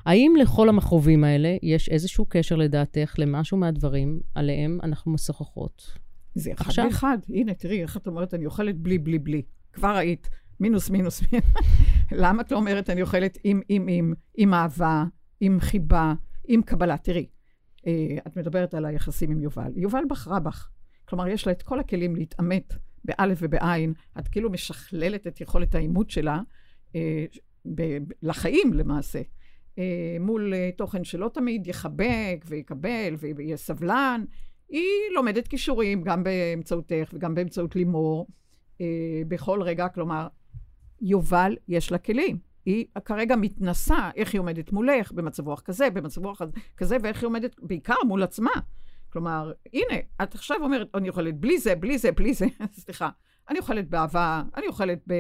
[0.07, 5.99] האם לכל המכרובים האלה יש איזשהו קשר לדעתך למשהו מהדברים עליהם אנחנו משוחחות?
[6.35, 6.85] זה אחד עכשיו?
[6.85, 7.19] באחד.
[7.29, 9.43] הנה, תראי, איך את אומרת, אני אוכלת בלי, בלי, בלי.
[9.73, 10.29] כבר היית,
[10.61, 11.49] מינוס, מינוס, מינוס.
[12.23, 15.05] למה את לא אומרת, אני אוכלת עם, עם, עם, עם אהבה,
[15.41, 16.15] עם חיבה,
[16.49, 16.97] עם קבלה?
[16.99, 17.27] תראי,
[17.87, 17.93] אה,
[18.27, 19.73] את מדברת על היחסים עם יובל.
[19.77, 20.69] יובל בחרה בך.
[21.05, 23.93] כלומר, יש לה את כל הכלים להתעמת באלף ובעין.
[24.19, 26.41] את כאילו משכללת את יכולת העימות שלה
[26.97, 27.25] אה,
[27.75, 29.21] ב- לחיים למעשה.
[29.81, 34.25] אה, מול אה, תוכן שלא תמיד יחבק ויקבל ויהיה סבלן.
[34.69, 38.27] היא לומדת כישורים גם באמצעותך וגם באמצעות לימור
[38.81, 38.87] אה,
[39.29, 39.88] בכל רגע.
[39.88, 40.27] כלומר,
[41.01, 42.38] יובל יש לה כלים.
[42.64, 46.43] היא כרגע מתנסה איך היא עומדת מולך, במצב רוח כזה, במצב רוח
[46.77, 48.51] כזה, ואיך היא עומדת בעיקר מול עצמה.
[49.12, 52.47] כלומר, הנה, את עכשיו אומרת, אני אוכלת בלי זה, בלי זה, בלי זה,
[52.81, 53.11] סליחה.
[53.49, 55.14] אני אוכלת באהבה, אני אוכלת ב...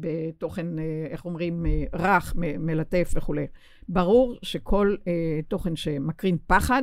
[0.00, 3.46] בתוכן, אה, איך אומרים, אה, רך, מלטף וכולי.
[3.88, 6.82] ברור שכל אה, תוכן שמקרין פחד,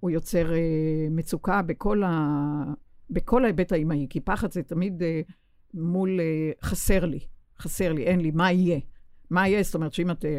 [0.00, 0.58] הוא יוצר אה,
[1.10, 2.12] מצוקה בכל, ה,
[3.10, 5.20] בכל ההיבט האימהי, כי פחד זה תמיד אה,
[5.74, 7.20] מול אה, חסר לי,
[7.58, 8.80] חסר לי, אין לי, מה יהיה?
[9.30, 9.62] מה יהיה?
[9.62, 10.30] זאת אומרת שאם את אה,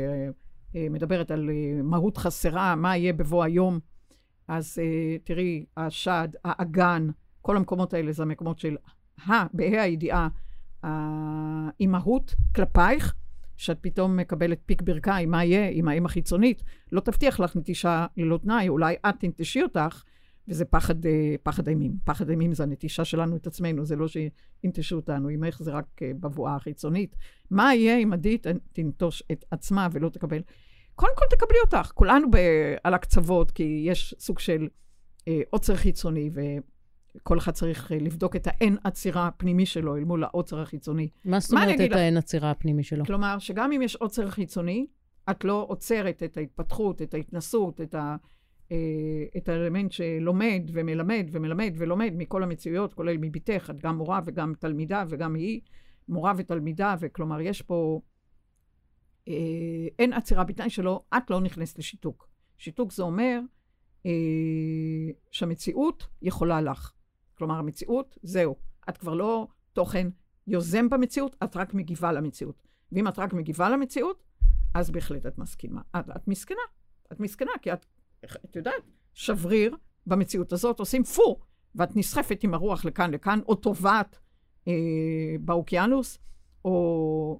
[0.76, 3.80] אה, מדברת על אה, מהות חסרה, מה יהיה בבוא היום,
[4.48, 7.08] אז אה, תראי, השד, האגן,
[7.42, 8.78] כל המקומות האלה זה המקומות של
[9.28, 10.28] ה, בה"א הידיעה,
[10.86, 13.14] האימהות כלפייך,
[13.58, 18.38] שאת פתאום מקבלת פיק ברכיים, מה יהיה עם האם החיצונית, לא תבטיח לך נטישה ללא
[18.38, 20.04] תנאי, אולי את תנטשי אותך,
[20.48, 21.94] וזה פחד, אה, פחד אימים.
[22.04, 26.12] פחד אימים זה הנטישה שלנו את עצמנו, זה לא שינטשו אותנו, אמך זה רק אה,
[26.20, 27.16] בבואה החיצונית.
[27.52, 28.38] מה יהיה אם עדי
[28.74, 30.42] תנטוש את עצמה ולא תקבל?
[30.96, 32.38] קודם כל תקבלי אותך, כולנו ב,
[32.84, 34.68] על הקצוות, כי יש סוג של
[35.28, 36.30] אה, עוצר חיצוני.
[37.24, 41.10] כל אחד צריך אה, לבדוק את האין עצירה הפנימי שלו אל מול העוצר החיצוני.
[41.26, 43.06] מה זאת אומרת את האין עצירה הפנימי שלו?
[43.06, 44.88] כלומר, שגם אם יש עוצר חיצוני,
[45.30, 48.16] את לא עוצרת את ההתפתחות, את ההתנסות, את, ה,
[48.72, 48.78] אה,
[49.38, 55.04] את האלמנט שלומד ומלמד ומלמד ולומד מכל המציאויות, כולל מביתך, את גם מורה וגם תלמידה
[55.10, 55.62] וגם היא
[56.10, 58.02] מורה ותלמידה, וכלומר, יש פה...
[59.28, 59.34] אה,
[60.00, 62.28] אין עצירה בתנאי שלא, את לא נכנסת לשיתוק.
[62.58, 63.40] שיתוק זה אומר
[64.06, 64.12] אה,
[65.32, 66.95] שהמציאות יכולה לך.
[67.38, 68.56] כלומר, המציאות, זהו.
[68.90, 70.08] את כבר לא תוכן
[70.48, 72.68] יוזם במציאות, את רק מגיבה למציאות.
[72.92, 74.24] ואם את רק מגיבה למציאות,
[74.74, 75.82] אז בהחלט את מסכימה.
[75.98, 76.62] את, את מסכנה.
[77.12, 77.86] את מסכנה, כי את,
[78.26, 79.76] את יודעת, שבריר
[80.08, 81.40] במציאות הזאת עושים פו,
[81.76, 84.20] ואת נסחפת עם הרוח לכאן לכאן, או טובעת
[84.68, 84.74] אה,
[85.40, 86.20] באוקיינוס,
[86.66, 87.40] או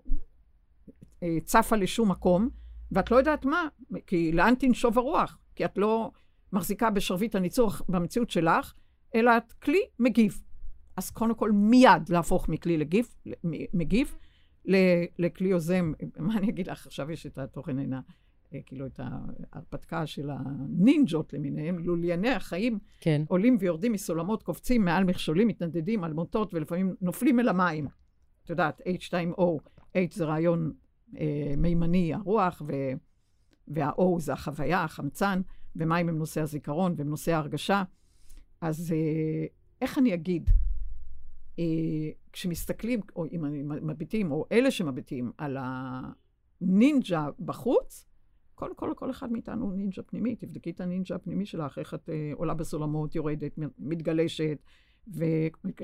[1.24, 2.50] אה, צפה לשום מקום,
[2.92, 3.68] ואת לא יודעת מה,
[4.08, 5.38] כי לאן תנשוב הרוח?
[5.56, 6.12] כי את לא
[6.54, 8.74] מחזיקה בשרביט הניצוח במציאות שלך,
[9.16, 10.42] אלא את כלי מגיב.
[10.98, 13.10] אז קודם כל מיד להפוך מכלי לגיב,
[13.74, 14.18] מגיב
[15.20, 15.94] לכלי יוזם.
[16.18, 16.86] מה אני אגיד לך?
[16.86, 18.02] עכשיו יש את התוכן הנה,
[18.54, 23.24] אה, כאילו את ההרפתקה של הנינג'ות למיניהם, לולייני החיים, כן.
[23.28, 27.88] עולים ויורדים מסולמות, קופצים מעל מכשולים, מתנדדים על מוטות ולפעמים נופלים אל המים.
[28.44, 29.42] את יודעת, H2O,
[29.98, 30.74] H זה רעיון
[31.18, 32.74] אה, מימני, הרוח, ו,
[33.68, 35.42] וה-O זה החוויה, החמצן,
[35.76, 37.84] ומים הם נושא הזיכרון והם נושא ההרגשה.
[38.66, 39.46] אז אה,
[39.82, 40.50] איך אני אגיד?
[41.60, 41.64] אה,
[42.32, 48.06] כשמסתכלים, או אם מביטים, או אלה שמביטים על הנינג'ה בחוץ,
[48.56, 50.36] קודם כל, כל אחד מאיתנו הוא נינג'ה פנימי.
[50.36, 54.58] תבדקי את הנינג'ה הפנימי שלך, איך את אה, עולה בסולמות, יורדת, מתגלשת.
[55.16, 55.24] ו...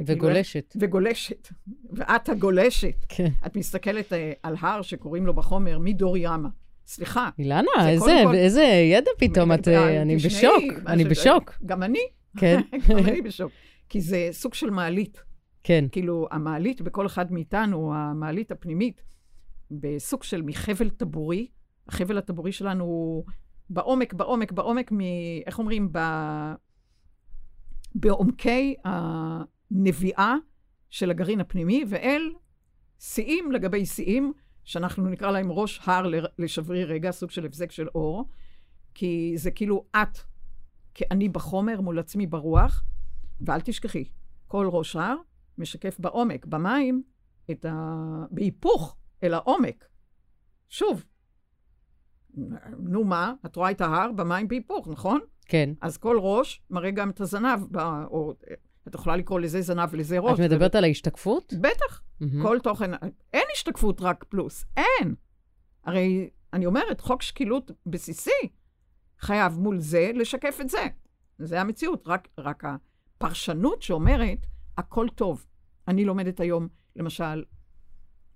[0.05, 0.75] וגולשת.
[0.79, 1.47] וגולשת.
[1.91, 3.05] ואת הגולשת.
[3.09, 3.29] כן.
[3.45, 6.49] את מסתכלת אה, על הר שקוראים לו בחומר מדור ימה.
[6.85, 7.29] סליחה.
[7.39, 8.35] אילנה, איזה, כל...
[8.35, 9.67] איזה ידע פתאום את...
[9.67, 11.57] אני בשוק, אני בשוק.
[11.65, 12.20] גם אני.
[12.37, 12.61] כן.
[12.89, 13.51] גם אני בשוק.
[13.89, 15.23] כי זה סוג של מעלית.
[15.63, 15.85] כן.
[15.91, 19.03] כאילו, המעלית בכל אחד מאיתנו, המעלית הפנימית,
[19.71, 21.47] בסוג של מחבל טבורי,
[21.87, 23.25] החבל הטבורי שלנו הוא
[23.69, 24.99] בעומק, בעומק, בעומק, מ...
[25.45, 25.89] איך אומרים?
[25.91, 25.99] ב...
[27.95, 30.35] בעומקי הנביאה
[30.89, 32.31] של הגרעין הפנימי, ואל
[32.99, 38.29] שיאים לגבי שיאים, שאנחנו נקרא להם ראש הר לשברי רגע, סוג של הבזק של אור,
[38.93, 40.17] כי זה כאילו את
[40.93, 42.84] כאני בחומר מול עצמי ברוח,
[43.41, 44.06] ואל תשכחי,
[44.47, 45.15] כל ראש הר
[45.58, 47.04] משקף בעומק, במים,
[47.51, 47.95] את ה...
[48.32, 49.86] בהיפוך אל העומק.
[50.69, 51.06] שוב,
[52.80, 55.19] נו מה, את רואה את ההר במים בהיפוך, נכון?
[55.45, 55.73] כן.
[55.82, 58.34] אז כל ראש מראה גם את הזנב, או
[58.88, 60.39] את יכולה לקרוא לזה זנב ולזה ראש.
[60.39, 61.54] את מדברת על ההשתקפות?
[61.62, 62.01] בטח.
[62.01, 62.25] Mm-hmm.
[62.41, 62.91] כל תוכן,
[63.34, 65.15] אין השתקפות רק פלוס, אין.
[65.84, 68.49] הרי אני אומרת, חוק שקילות בסיסי
[69.21, 70.88] חייב מול זה לשקף את זה.
[71.39, 74.45] זה המציאות, רק, רק הפרשנות שאומרת,
[74.77, 75.45] הכל טוב.
[75.88, 77.43] אני לומדת היום, למשל,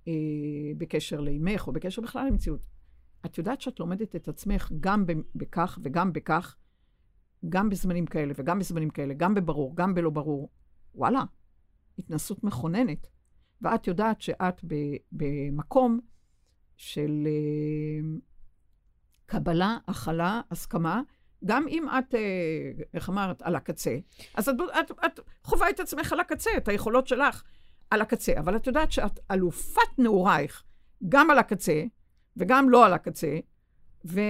[0.08, 0.13] אה,
[0.78, 2.65] בקשר לאימך, או בקשר בכלל למציאות.
[3.26, 6.56] את יודעת שאת לומדת את עצמך גם בכך וגם בכך,
[7.50, 10.50] גם בזמנים כאלה וגם בזמנים כאלה, גם בברור, גם בלא ברור.
[10.95, 11.24] וואלה,
[12.00, 13.08] התנסות מכוננת.
[13.62, 14.65] ואת יודעת שאת
[15.12, 16.00] במקום
[16.78, 18.21] של uh,
[19.26, 21.02] קבלה, הכלה, הסכמה,
[21.46, 22.18] גם אם את, uh,
[22.94, 23.98] איך אמרת, על הקצה,
[24.36, 27.44] אז את, את, את חווה את עצמך על הקצה, את היכולות שלך
[27.92, 28.34] על הקצה.
[28.40, 30.64] אבל את יודעת שאת אלופת נעורייך
[31.10, 31.84] גם על הקצה
[32.38, 33.38] וגם לא על הקצה,
[34.06, 34.22] ו,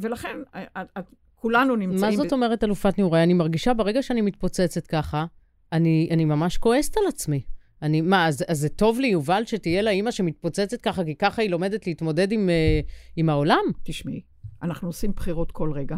[0.00, 2.00] ולכן את, את, כולנו נמצאים...
[2.00, 2.32] מה זאת ב...
[2.32, 3.22] אומרת אלופת נעוריי?
[3.22, 5.24] אני מרגישה ברגע שאני מתפוצצת ככה,
[5.72, 7.42] אני, אני ממש כועסת על עצמי.
[7.82, 11.50] אני, מה, אז, אז זה טוב ליובל שתהיה לה אימא שמתפוצצת ככה, כי ככה היא
[11.50, 13.64] לומדת להתמודד עם, uh, עם העולם?
[13.82, 14.22] תשמעי,
[14.62, 15.96] אנחנו עושים בחירות כל רגע,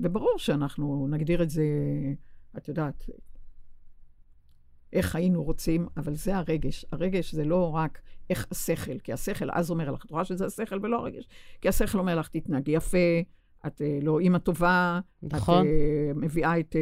[0.00, 1.64] וברור שאנחנו נגדיר את זה,
[2.56, 3.10] את יודעת,
[4.92, 6.84] איך היינו רוצים, אבל זה הרגש.
[6.92, 8.00] הרגש זה לא רק
[8.30, 11.28] איך השכל, כי השכל אז אומר לך, את רואה שזה השכל ולא הרגש?
[11.60, 13.20] כי השכל אומר לך, תתנהגי יפה,
[13.66, 15.66] את uh, לא אימא טובה, נכון.
[15.66, 15.72] את
[16.16, 16.76] uh, מביאה את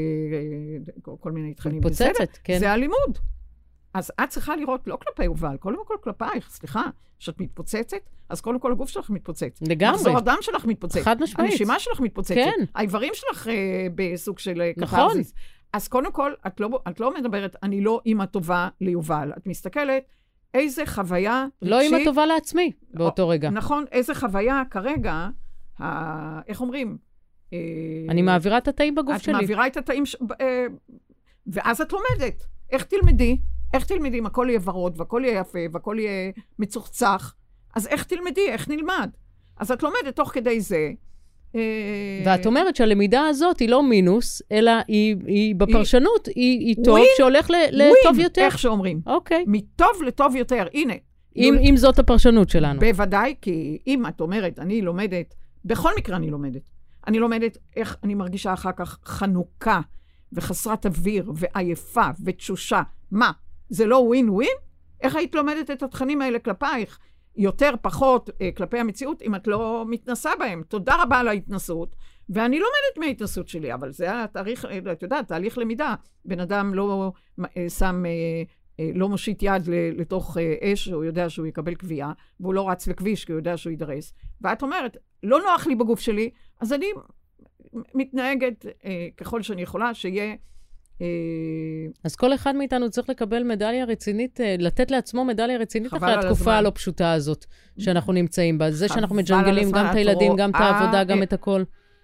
[1.21, 1.77] כל מיני תכנים.
[1.77, 2.59] מתפוצצת, כן.
[2.59, 3.19] זה הלימוד.
[3.95, 6.83] אז את צריכה לראות לא כלפי יובל, קודם כל כלפייך, סליחה,
[7.19, 7.97] שאת מתפוצצת,
[8.29, 9.63] אז קודם כל הגוף שלך מתפוצץ.
[9.69, 9.95] לגמרי.
[9.95, 11.03] מחזור הדם שלך מתפוצץ.
[11.03, 11.51] חד משמעית.
[11.51, 12.35] הנשימה שלך מתפוצצת.
[12.35, 12.65] כן.
[12.75, 13.51] האיברים שלך uh,
[13.95, 14.99] בסוג של נכון.
[14.99, 15.35] קתרזיס.
[15.73, 19.33] אז קודם כל, את לא, את לא מדברת, אני לא אימא טובה ליובל.
[19.37, 20.03] את מסתכלת,
[20.55, 21.93] איזה חוויה לא רגשית...
[21.93, 23.51] לא אימא טובה לעצמי באותו או, רגע.
[23.51, 25.29] נכון, איזה חוויה כרגע,
[25.81, 26.97] ה, איך אומרים?
[27.53, 27.59] אה,
[28.09, 29.35] אני מעבירה את התאים בגוף את שלי.
[29.35, 30.17] את מעבירה את התאים, ש...
[30.41, 30.67] אה,
[31.47, 32.45] ואז את לומדת.
[32.71, 33.39] איך תלמדי?
[33.73, 37.35] איך תלמדי אם הכל יהיה ורוד, והכל יהיה יפה, והכל יהיה מצוחצח?
[37.75, 38.49] אז איך תלמדי?
[38.49, 39.11] איך נלמד?
[39.57, 40.93] אז את לומדת תוך כדי זה.
[41.55, 46.95] אה, ואת אומרת שהלמידה הזאת היא לא מינוס, אלא היא, היא בפרשנות, היא, היא טוב
[46.95, 48.43] ווין, שהולך ל, לטוב ווין, יותר.
[48.43, 49.01] איך שאומרים.
[49.07, 49.45] אוקיי.
[49.47, 50.67] מטוב לטוב יותר.
[50.75, 50.95] הנה.
[51.37, 52.81] אם, אם זאת הפרשנות שלנו.
[52.81, 55.35] בוודאי, כי אם את אומרת, אני לומדת,
[55.65, 56.63] בכל מקרה אני לומדת.
[57.07, 59.81] אני לומדת איך אני מרגישה אחר כך חנוכה,
[60.33, 62.83] וחסרת אוויר, ועייפה, ותשושה.
[63.11, 63.33] מה,
[63.69, 64.57] זה לא ווין ווין?
[65.01, 66.99] איך היית לומדת את התכנים האלה כלפייך?
[67.37, 70.63] יותר, פחות, אה, כלפי המציאות, אם את לא מתנסה בהם.
[70.69, 71.97] תודה רבה על ההתנסות,
[72.29, 75.95] ואני לומדת מההתנסות שלי, אבל זה התאריך, אה, את יודעת, תהליך למידה.
[76.25, 77.13] בן אדם לא
[77.57, 78.03] אה, שם,
[78.95, 79.63] לא מושיט יד
[79.97, 83.71] לתוך אש, הוא יודע שהוא יקבל קביעה, והוא לא רץ לכביש כי הוא יודע שהוא
[83.71, 84.15] יידרס.
[84.41, 86.87] ואת אומרת, לא נוח לי בגוף שלי, אז אני
[87.95, 88.67] מתנהגת
[89.17, 90.35] ככל שאני יכולה, שיהיה...
[92.05, 96.55] אז כל אחד מאיתנו צריך לקבל מדליה רצינית, אה, לתת לעצמו מדליה רצינית אחרי התקופה
[96.55, 97.45] הלא פשוטה הזאת
[97.79, 98.71] שאנחנו נמצאים בה.
[98.71, 101.63] זה שאנחנו מג'נגלים גם את הילדים, גם את העבודה, גם את הכל.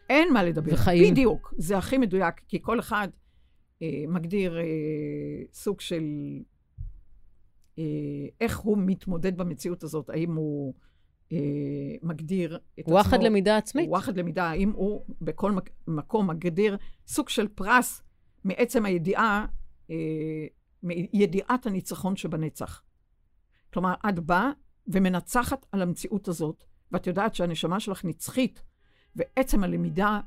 [0.08, 0.72] אין מה לדבר.
[0.74, 1.10] וחיים.
[1.10, 3.08] בדיוק, זה הכי מדויק, כי כל אחד
[3.82, 4.64] אה, מגדיר אה,
[5.52, 6.04] סוג של
[7.78, 7.84] אה,
[8.40, 10.74] איך הוא מתמודד במציאות הזאת, האם הוא
[11.32, 11.38] אה,
[12.02, 12.94] מגדיר את עצמו...
[12.94, 13.88] וואחד למידה עצמית.
[13.88, 16.76] וואחד למידה, האם הוא בכל מק, מקום מגדיר
[17.06, 18.02] סוג של פרס
[18.44, 19.46] מעצם הידיעה,
[19.90, 19.96] אה,
[20.82, 22.82] מידיעת הניצחון שבנצח.
[23.72, 24.50] כלומר, את באה
[24.86, 28.62] ומנצחת על המציאות הזאת, ואת יודעת שהנשמה שלך נצחית,
[29.16, 30.20] ועצם הלמידה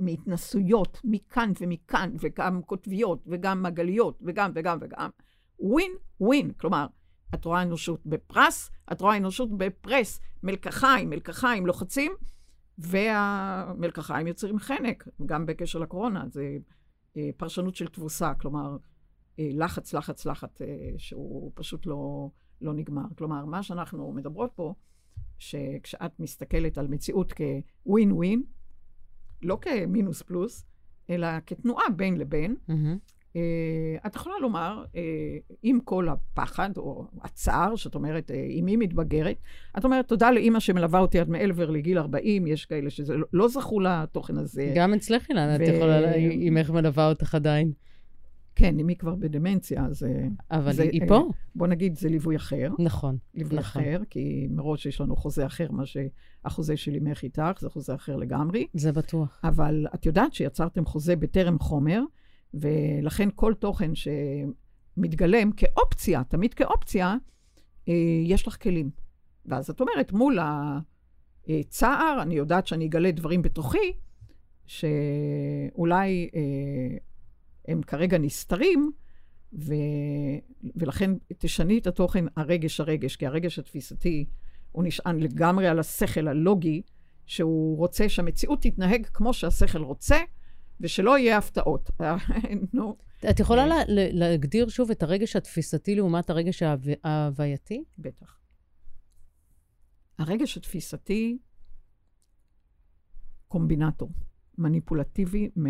[0.00, 5.10] מהתנסויות, מכאן ומכאן, וגם קוטביות, וגם מגליות, וגם וגם וגם,
[5.60, 6.52] ווין ווין.
[6.52, 6.86] כלומר,
[7.34, 12.12] את רואה אנושות בפרס, את רואה אנושות בפרס, מלקחיים, מלקחיים לוחצים,
[12.78, 16.56] והמלקחיים יוצרים חנק, גם בקשר לקורונה, זה
[17.16, 18.76] אה, פרשנות של תבוסה, כלומר,
[19.38, 20.66] אה, לחץ, לחץ, לחץ, אה,
[20.98, 23.02] שהוא פשוט לא, לא נגמר.
[23.18, 24.74] כלומר, מה שאנחנו מדברות פה,
[25.38, 28.42] שכשאת מסתכלת על מציאות כווין ווין,
[29.42, 30.66] לא כמינוס פלוס,
[31.10, 33.17] אלא כתנועה בין לבין, mm-hmm.
[33.32, 34.96] Uh, את יכולה לומר, uh,
[35.62, 39.36] עם כל הפחד או הצער, שאת אומרת, uh, אמי מתבגרת,
[39.78, 43.48] את אומרת, תודה לאימא שמלווה אותי עד מעבר לגיל 40, יש כאלה שזה לא, לא
[43.48, 44.72] זכו לתוכן הזה.
[44.76, 45.64] גם אצלך, אילנה, ו...
[45.64, 46.14] את יכולה,
[46.48, 47.72] אמך מלווה אותך עדיין.
[48.58, 50.06] כן, אמי כבר בדמנציה, אז...
[50.50, 51.28] אבל זה, היא פה.
[51.54, 52.72] בוא נגיד, זה ליווי אחר.
[52.78, 53.16] נכון.
[53.34, 53.82] ליווי נכון.
[53.82, 58.16] אחר, כי מראש יש לנו חוזה אחר, מה שהחוזה של אמך איתך, זה חוזה אחר
[58.16, 58.66] לגמרי.
[58.74, 59.40] זה בטוח.
[59.44, 62.02] אבל את יודעת שיצרתם חוזה בטרם חומר,
[62.54, 67.16] ולכן כל תוכן שמתגלם כאופציה, תמיד כאופציה,
[67.88, 67.94] אה,
[68.24, 68.90] יש לך כלים.
[69.46, 70.38] ואז את אומרת, מול
[71.48, 73.92] הצער, אני יודעת שאני אגלה דברים בתוכי,
[74.66, 76.96] שאולי אה,
[77.68, 78.90] הם כרגע נסתרים,
[79.52, 79.74] ו...
[80.76, 84.28] ולכן תשני את התוכן הרגש הרגש, כי הרגש התפיסתי,
[84.72, 86.82] הוא נשען לגמרי על השכל הלוגי,
[87.26, 90.16] שהוא רוצה שהמציאות תתנהג כמו שהשכל רוצה,
[90.80, 91.90] ושלא יהיה הפתעות.
[92.74, 92.96] נו.
[93.30, 96.62] את יכולה לה, להגדיר שוב את הרגש התפיסתי לעומת הרגש
[97.04, 97.84] ההווייתי?
[97.98, 98.38] בטח.
[100.18, 101.38] הרגש התפיסתי,
[103.48, 104.10] קומבינטור,
[104.58, 105.64] מניפולטיבי, מ...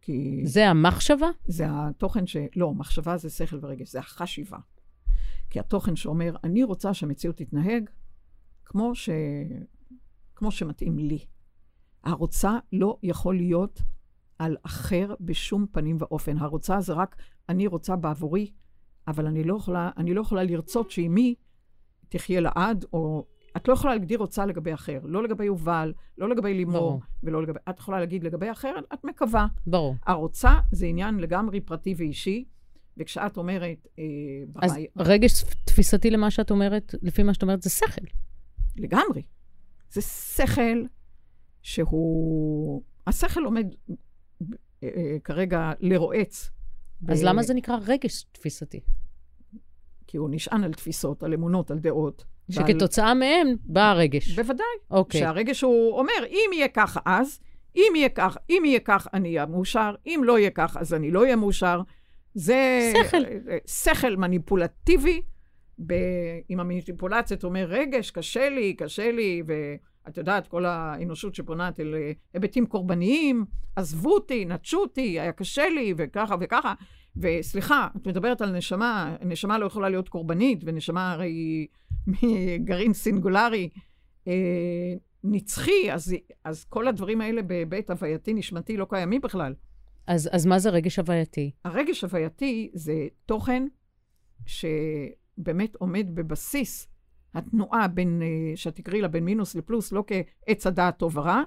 [0.00, 0.42] כי...
[0.44, 1.26] זה המחשבה?
[1.44, 2.36] זה התוכן ש...
[2.56, 4.58] לא, מחשבה זה שכל ורגש, זה החשיבה.
[5.50, 7.90] כי התוכן שאומר, אני רוצה שהמציאות תתנהג
[8.64, 9.10] כמו, ש...
[10.34, 11.26] כמו שמתאים לי.
[12.04, 13.82] הרוצה לא יכול להיות
[14.38, 16.38] על אחר בשום פנים ואופן.
[16.38, 17.16] הרוצה זה רק
[17.48, 18.50] אני רוצה בעבורי,
[19.08, 21.34] אבל אני לא יכולה, אני לא יכולה לרצות שאימי
[22.08, 23.24] תחיה לעד, או...
[23.56, 25.00] את לא יכולה להגדיר רוצה לגבי אחר.
[25.04, 27.58] לא לגבי יובל, לא לגבי לימור, ולא לגבי...
[27.70, 29.46] את יכולה להגיד לגבי אחר, את מקווה.
[29.66, 29.94] ברור.
[30.06, 32.44] הרוצה זה עניין לגמרי פרטי ואישי,
[32.96, 33.86] וכשאת אומרת...
[33.98, 34.04] אה,
[34.62, 34.86] אז ברעי...
[34.96, 38.04] רגש תפיסתי למה שאת אומרת, לפי מה שאת אומרת, זה שכל.
[38.76, 39.22] לגמרי.
[39.90, 40.82] זה שכל
[41.62, 42.82] שהוא...
[43.06, 43.66] השכל עומד
[45.24, 46.50] כרגע לרועץ.
[47.08, 47.24] אז ב...
[47.24, 48.80] למה זה נקרא רגש תפיסתי?
[50.06, 52.24] כי הוא נשען על תפיסות, על אמונות, על דעות.
[52.50, 53.18] שכתוצאה ועל...
[53.18, 54.30] מהם בא הרגש.
[54.30, 54.66] בוודאי.
[54.90, 55.20] אוקיי.
[55.20, 57.40] שהרגש הוא אומר, אם יהיה ככה אז,
[57.76, 61.10] אם יהיה כך, אם יהיה כך, אני אהיה מאושר, אם לא יהיה כך, אז אני
[61.10, 61.80] לא אהיה מאושר.
[62.34, 62.92] זה...
[63.04, 63.24] שכל.
[63.50, 65.22] אה, שכל מניפולטיבי.
[65.86, 65.94] ב...
[66.48, 69.52] עם המניפולציות אומר, רגש, קשה לי, קשה לי, ו...
[70.08, 71.94] את יודעת, כל האנושות שפונת אל
[72.34, 73.44] היבטים קורבניים,
[73.76, 76.74] עזבו אותי, נטשו אותי, היה קשה לי, וככה וככה.
[77.16, 81.68] וסליחה, את מדברת על נשמה, נשמה לא יכולה להיות קורבנית, ונשמה הרי היא
[82.06, 83.68] מגרעין סינגולרי
[84.28, 84.94] אה,
[85.24, 89.54] נצחי, אז, אז כל הדברים האלה בהיבט הווייתי נשמתי לא קיימים בכלל.
[90.06, 91.50] אז, אז מה זה רגש הווייתי?
[91.64, 93.66] הרגש הווייתי זה תוכן
[94.46, 96.88] שבאמת עומד בבסיס
[97.34, 101.42] התנועה בין, אה, שאת תקראי לה בין מינוס לפלוס, לא כעץ הדעת טוב ורע,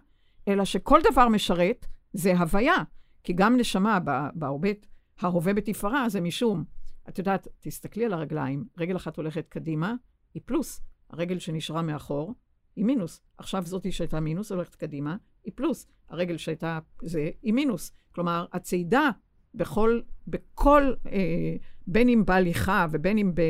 [0.48, 2.84] אלא שכל דבר משרת, זה הוויה.
[3.24, 4.00] כי גם נשמה
[4.34, 4.86] בהיבט
[5.20, 6.64] ההווה בתפארה זה משום,
[7.10, 9.96] את יודעת, תסתכלי על הרגליים, רגל אחת הולכת קדימה,
[10.34, 10.82] היא פלוס.
[11.10, 12.36] הרגל שנשארה מאחור,
[12.76, 13.22] היא מינוס.
[13.38, 15.88] עכשיו זאתי שהייתה מינוס הולכת קדימה, היא פלוס.
[16.10, 17.92] הרגל שהייתה זה, היא מינוס.
[18.12, 19.10] כלומר, הצעידה
[19.54, 21.56] בכל, בכל, אה,
[21.88, 23.42] בין אם בהליכה ובין אם ב,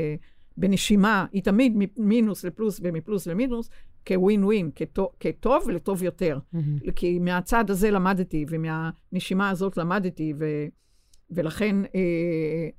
[0.57, 3.69] בנשימה, היא תמיד ממינוס לפלוס ומפלוס למינוס,
[4.07, 6.39] כווין ווין, כטוב, כטוב לטוב יותר.
[6.55, 6.91] Mm-hmm.
[6.95, 10.45] כי מהצד הזה למדתי, ומהנשימה הזאת למדתי, ו,
[11.31, 12.69] ולכן אה,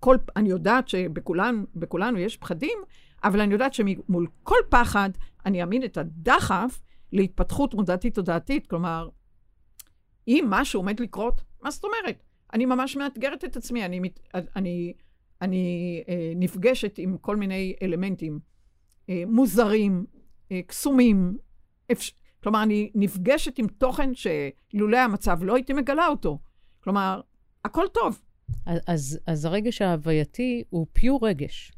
[0.00, 2.78] כל, אני יודעת שבכולנו יש פחדים,
[3.24, 5.10] אבל אני יודעת שמול כל פחד,
[5.46, 6.80] אני אעמיד את הדחף
[7.12, 8.66] להתפתחות מודעתית-תודעתית.
[8.66, 9.08] כלומר,
[10.28, 12.22] אם משהו עומד לקרות, מה זאת אומרת?
[12.52, 14.00] אני ממש מאתגרת את עצמי, אני,
[14.34, 14.92] אני,
[15.42, 18.38] אני אה, נפגשת עם כל מיני אלמנטים
[19.10, 20.06] אה, מוזרים,
[20.52, 21.36] אה, קסומים.
[21.92, 22.10] אפ...
[22.42, 26.38] כלומר, אני נפגשת עם תוכן שלולא המצב לא הייתי מגלה אותו.
[26.80, 27.20] כלומר,
[27.64, 28.20] הכל טוב.
[28.86, 31.72] אז, אז הרגש ההווייתי הוא פיור רגש.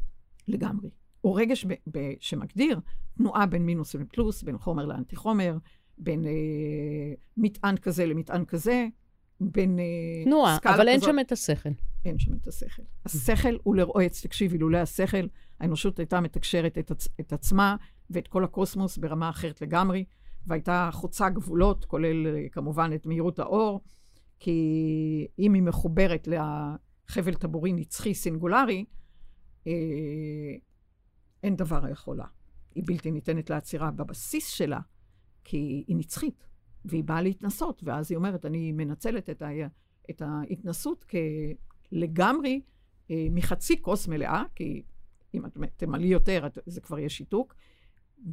[0.49, 0.91] לגמרי.
[1.21, 2.81] הוא רגש ב, ב, שמגדיר
[3.17, 5.57] תנועה בין מינוס לפלוס, בין חומר לאנטי חומר,
[5.99, 6.31] בין אה,
[7.37, 8.87] מטען כזה למטען כזה,
[9.41, 9.85] בין אה,
[10.25, 10.87] תנועה, אבל כזאת.
[10.87, 11.69] אין שם את השכל.
[12.05, 12.83] אין שם את השכל.
[13.05, 15.27] השכל הוא לרועץ, תקשיבי, לולא השכל,
[15.61, 17.77] האנושות הייתה מתקשרת את, עצ, את עצמה
[18.11, 20.05] ואת כל הקוסמוס ברמה אחרת לגמרי,
[20.47, 23.81] והייתה חוצה גבולות, כולל אה, כמובן את מהירות האור,
[24.39, 28.85] כי אם היא מחוברת לחבל טבורי נצחי סינגולרי,
[29.67, 29.73] אה,
[31.43, 32.25] אין דבר היכולה.
[32.75, 34.81] היא בלתי ניתנת לעצירה בבסיס שלה,
[35.45, 36.47] כי היא נצחית,
[36.85, 39.49] והיא באה להתנסות, ואז היא אומרת, אני מנצלת את, ה,
[40.11, 41.05] את ההתנסות
[41.93, 42.61] כלגמרי
[43.11, 44.83] אה, מחצי כוס מלאה, כי
[45.35, 47.55] אם את תמלאי יותר, את, זה כבר יהיה שיתוק,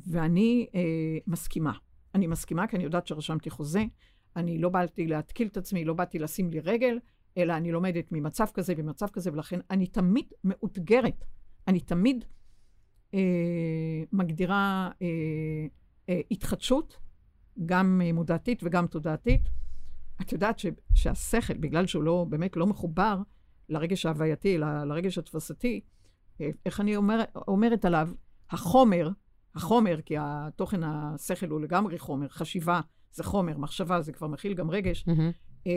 [0.08, 1.74] ואני אה, מסכימה.
[2.16, 3.84] אני מסכימה כי אני יודעת שרשמתי חוזה,
[4.36, 7.00] אני לא באתי להתקיל את עצמי, לא באתי לשים לי רגל,
[7.38, 11.26] אלא אני לומדת ממצב כזה ומצב כזה, ולכן אני תמיד מאותגרת.
[11.68, 12.26] אני תמיד
[13.14, 13.20] אה,
[14.12, 15.08] מגדירה אה,
[16.10, 16.98] אה, התחדשות,
[17.66, 19.42] גם מודעתית וגם תודעתית.
[20.22, 23.18] את יודעת ש, שהשכל, בגלל שהוא לא, באמת לא מחובר
[23.70, 25.82] לרגש ההווייתי, ל, לרגש התפסתי,
[26.42, 28.10] אה, איך אני אומר, אומרת עליו,
[28.50, 29.10] החומר,
[29.56, 32.82] החומר, כי התוכן השכל הוא לגמרי חומר, חשיבה
[33.12, 35.06] זה חומר, מחשבה זה כבר מכיל גם רגש.
[35.08, 35.68] Mm-hmm.
[35.68, 35.72] אה,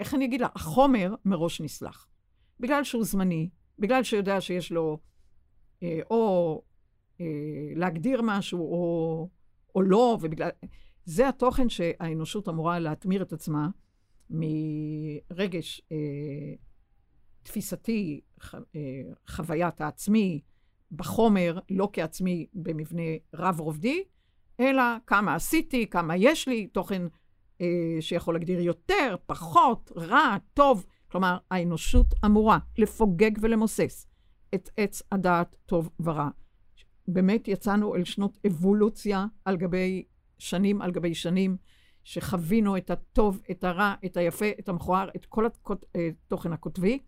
[0.00, 0.48] איך אני אגיד לה?
[0.54, 2.08] החומר מראש נסלח.
[2.60, 4.98] בגלל שהוא זמני, בגלל שהוא יודע שיש לו
[5.82, 6.62] אה, או
[7.20, 7.26] אה,
[7.76, 9.28] להגדיר משהו או,
[9.74, 10.50] או לא, ובגלל...
[11.04, 13.68] זה התוכן שהאנושות אמורה להתמיר את עצמה
[14.30, 15.96] מרגש אה,
[17.42, 18.60] תפיסתי, ח, אה,
[19.28, 20.40] חוויית העצמי,
[20.92, 23.02] בחומר, לא כעצמי במבנה
[23.34, 24.04] רב-רובדי,
[24.60, 27.02] אלא כמה עשיתי, כמה יש לי, תוכן
[27.60, 27.66] אה,
[28.00, 30.86] שיכול להגדיר יותר, פחות, רע, טוב.
[31.10, 34.06] כלומר, האנושות אמורה לפוגג ולמוסס
[34.54, 36.28] את עץ הדעת טוב ורע.
[37.12, 40.04] באמת יצאנו אל שנות אבולוציה על גבי
[40.40, 41.56] שנים על גבי שנים,
[42.04, 46.98] שחווינו את הטוב, את הרע, את היפה, את המכוער, את כל התוכן אה, הקוטבי,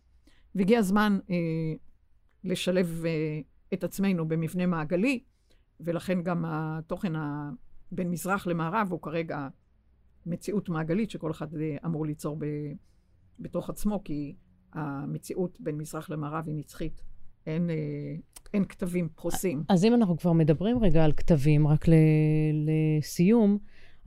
[0.54, 1.36] והגיע הזמן אה,
[2.44, 3.40] לשלב אה,
[3.74, 5.22] את עצמנו במבנה מעגלי,
[5.80, 7.50] ולכן גם התוכן ה...
[7.92, 9.48] בין מזרח למערב הוא כרגע
[10.26, 12.44] מציאות מעגלית שכל אחד אה, אמור ליצור ב...
[13.38, 14.36] בתוך עצמו, כי
[14.72, 17.02] המציאות בין מזרח למערב היא נצחית.
[17.46, 17.74] אין, אה,
[18.54, 19.62] אין כתבים פרוסים.
[19.68, 21.92] אז אם אנחנו כבר מדברים רגע על כתבים, רק ל...
[22.52, 23.58] לסיום,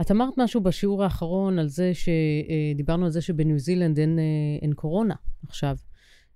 [0.01, 4.19] את אמרת משהו בשיעור האחרון על זה שדיברנו אה, על זה שבניו זילנד אין,
[4.61, 5.15] אין קורונה
[5.47, 5.75] עכשיו.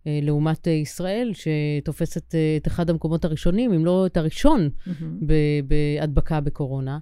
[0.08, 5.26] אה, לעומת אה, ישראל, שתופסת אה, את אחד המקומות הראשונים, אם לא את הראשון, mm-hmm.
[5.68, 7.00] בהדבקה בקורונה.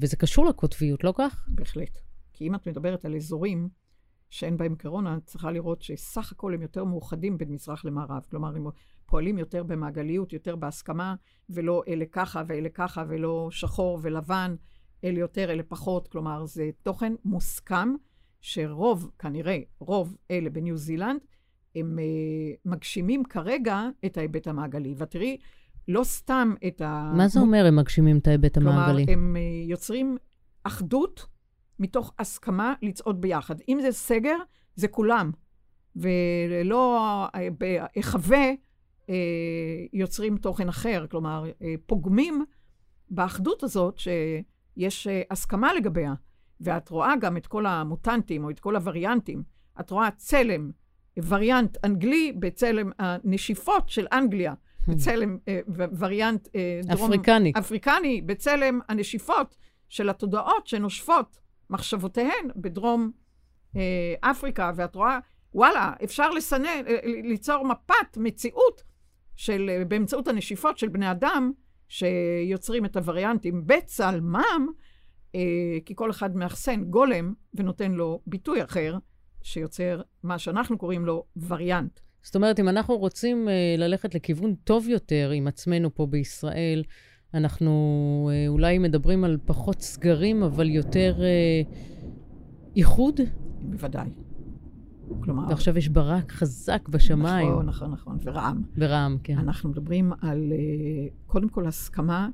[0.00, 1.48] וזה קשור לקוטביות, לא כך?
[1.48, 1.98] בהחלט.
[2.32, 3.68] כי אם את מדברת על אזורים
[4.30, 8.26] שאין בהם קורונה, צריכה לראות שסך הכל הם יותר מאוחדים בין מזרח למערב.
[8.30, 8.66] כלומר, הם
[9.06, 11.14] פועלים יותר במעגליות, יותר בהסכמה,
[11.50, 14.54] ולא אלה ככה ואלה ככה, ולא שחור ולבן,
[15.04, 16.08] אלה יותר, אלה פחות.
[16.08, 17.94] כלומר, זה תוכן מוסכם,
[18.40, 21.20] שרוב, כנראה, רוב אלה בניו זילנד,
[21.76, 24.94] הם uh, מגשימים כרגע את ההיבט המעגלי.
[24.98, 25.36] ותראי,
[25.88, 27.12] לא סתם את ה...
[27.16, 29.06] מה זה אומר הם מגשימים את ההיבט המעגלי?
[29.06, 30.16] כלומר, הם uh, יוצרים
[30.64, 31.26] אחדות
[31.80, 33.54] מתוך הסכמה לצעוד ביחד.
[33.68, 34.36] אם זה סגר,
[34.74, 35.30] זה כולם.
[35.96, 36.98] ולא
[37.34, 39.10] אה, בהיחווה uh,
[39.92, 41.06] יוצרים תוכן אחר.
[41.10, 42.44] כלומר, uh, פוגמים
[43.10, 46.14] באחדות הזאת שיש הסכמה לגביה.
[46.60, 49.42] ואת רואה גם את כל המוטנטים או את כל הווריאנטים.
[49.80, 50.70] את רואה צלם
[51.28, 54.54] וריאנט אנגלי בצלם הנשיפות של אנגליה.
[54.88, 55.60] בצלם אה,
[55.98, 57.12] וריאנט אה, דרום...
[57.12, 57.52] אפריקני.
[57.58, 59.56] אפריקני, בצלם הנשיפות
[59.88, 61.38] של התודעות שנושפות
[61.70, 63.10] מחשבותיהן בדרום
[63.76, 65.18] אה, אפריקה, ואת רואה,
[65.54, 68.82] וואלה, אפשר לסנן, אה, ליצור מפת מציאות
[69.36, 71.52] של, אה, באמצעות הנשיפות של בני אדם,
[71.88, 74.66] שיוצרים את הווריאנטים בצלמם,
[75.34, 75.40] אה,
[75.86, 78.98] כי כל אחד מאחסן גולם ונותן לו ביטוי אחר,
[79.42, 82.00] שיוצר מה שאנחנו קוראים לו וריאנט.
[82.22, 86.84] זאת אומרת, אם אנחנו רוצים אה, ללכת לכיוון טוב יותר עם עצמנו פה בישראל,
[87.34, 91.62] אנחנו אה, אולי מדברים על פחות סגרים, אבל יותר אה,
[92.76, 93.20] איחוד?
[93.62, 94.10] בוודאי.
[95.20, 95.48] כלומר...
[95.48, 97.48] ועכשיו יש ברק חזק בשמיים.
[97.48, 98.62] נכון, נכון, נכון, ורעם.
[98.76, 99.38] ורעם, כן.
[99.38, 102.28] אנחנו מדברים על, אה, קודם כל, הסכמה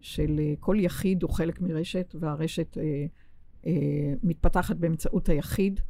[0.00, 3.06] של אה, כל יחיד הוא חלק מרשת, והרשת אה,
[3.66, 5.80] אה, מתפתחת באמצעות היחיד,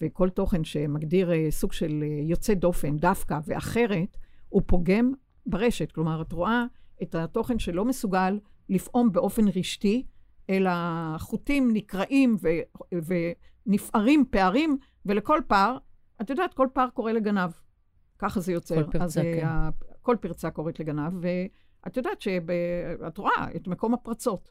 [0.00, 4.16] וכל תוכן שמגדיר אה, סוג של יוצא דופן, דווקא ואחרת,
[4.48, 5.12] הוא פוגם
[5.46, 5.92] ברשת.
[5.92, 6.64] כלומר, את רואה
[7.02, 8.38] את התוכן שלא מסוגל
[8.68, 10.06] לפעום באופן רשתי,
[10.50, 10.70] אלא
[11.18, 12.94] חוטים נקרעים ו-
[13.66, 15.78] ונפערים פערים, ולכל פער,
[16.20, 17.50] את יודעת, כל פער קורא לגנב.
[18.18, 18.84] ככה זה יוצר.
[18.84, 19.46] כל פרצה, אז, כן.
[19.46, 19.70] ה-
[20.02, 24.50] כל פרצה קוראת לגנב, ואת יודעת שאת רואה את מקום הפרצות,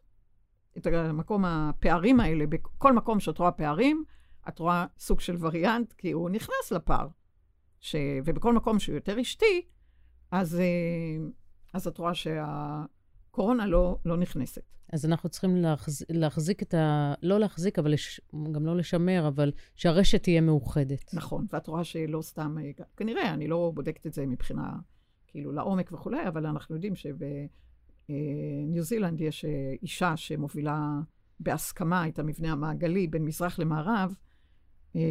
[0.78, 4.04] את מקום הפערים האלה, בכל מקום שאת רואה פערים,
[4.48, 7.08] את רואה סוג של וריאנט, כי הוא נכנס לפער.
[7.80, 7.96] ש...
[8.26, 9.62] ובכל מקום שהוא יותר אשתי,
[10.32, 11.28] אז, אה,
[11.74, 14.78] אז את רואה שהקורונה לא, לא נכנסת.
[14.94, 16.06] אז אנחנו צריכים להחז...
[16.10, 17.14] להחזיק את ה...
[17.24, 18.22] לא להחזיק, אבל לש...
[18.52, 21.14] גם לא לשמר, אבל שהרשת תהיה מאוחדת.
[21.14, 24.74] נכון, ואת רואה שלא סתם, אה, כנראה, אני לא בודקת את זה מבחינה,
[25.28, 31.00] כאילו, לעומק וכולי, אבל אנחנו יודעים שבניו זילנד יש אה, אישה שמובילה
[31.40, 34.16] בהסכמה את המבנה המעגלי בין מזרח למערב,
[34.96, 35.02] אה,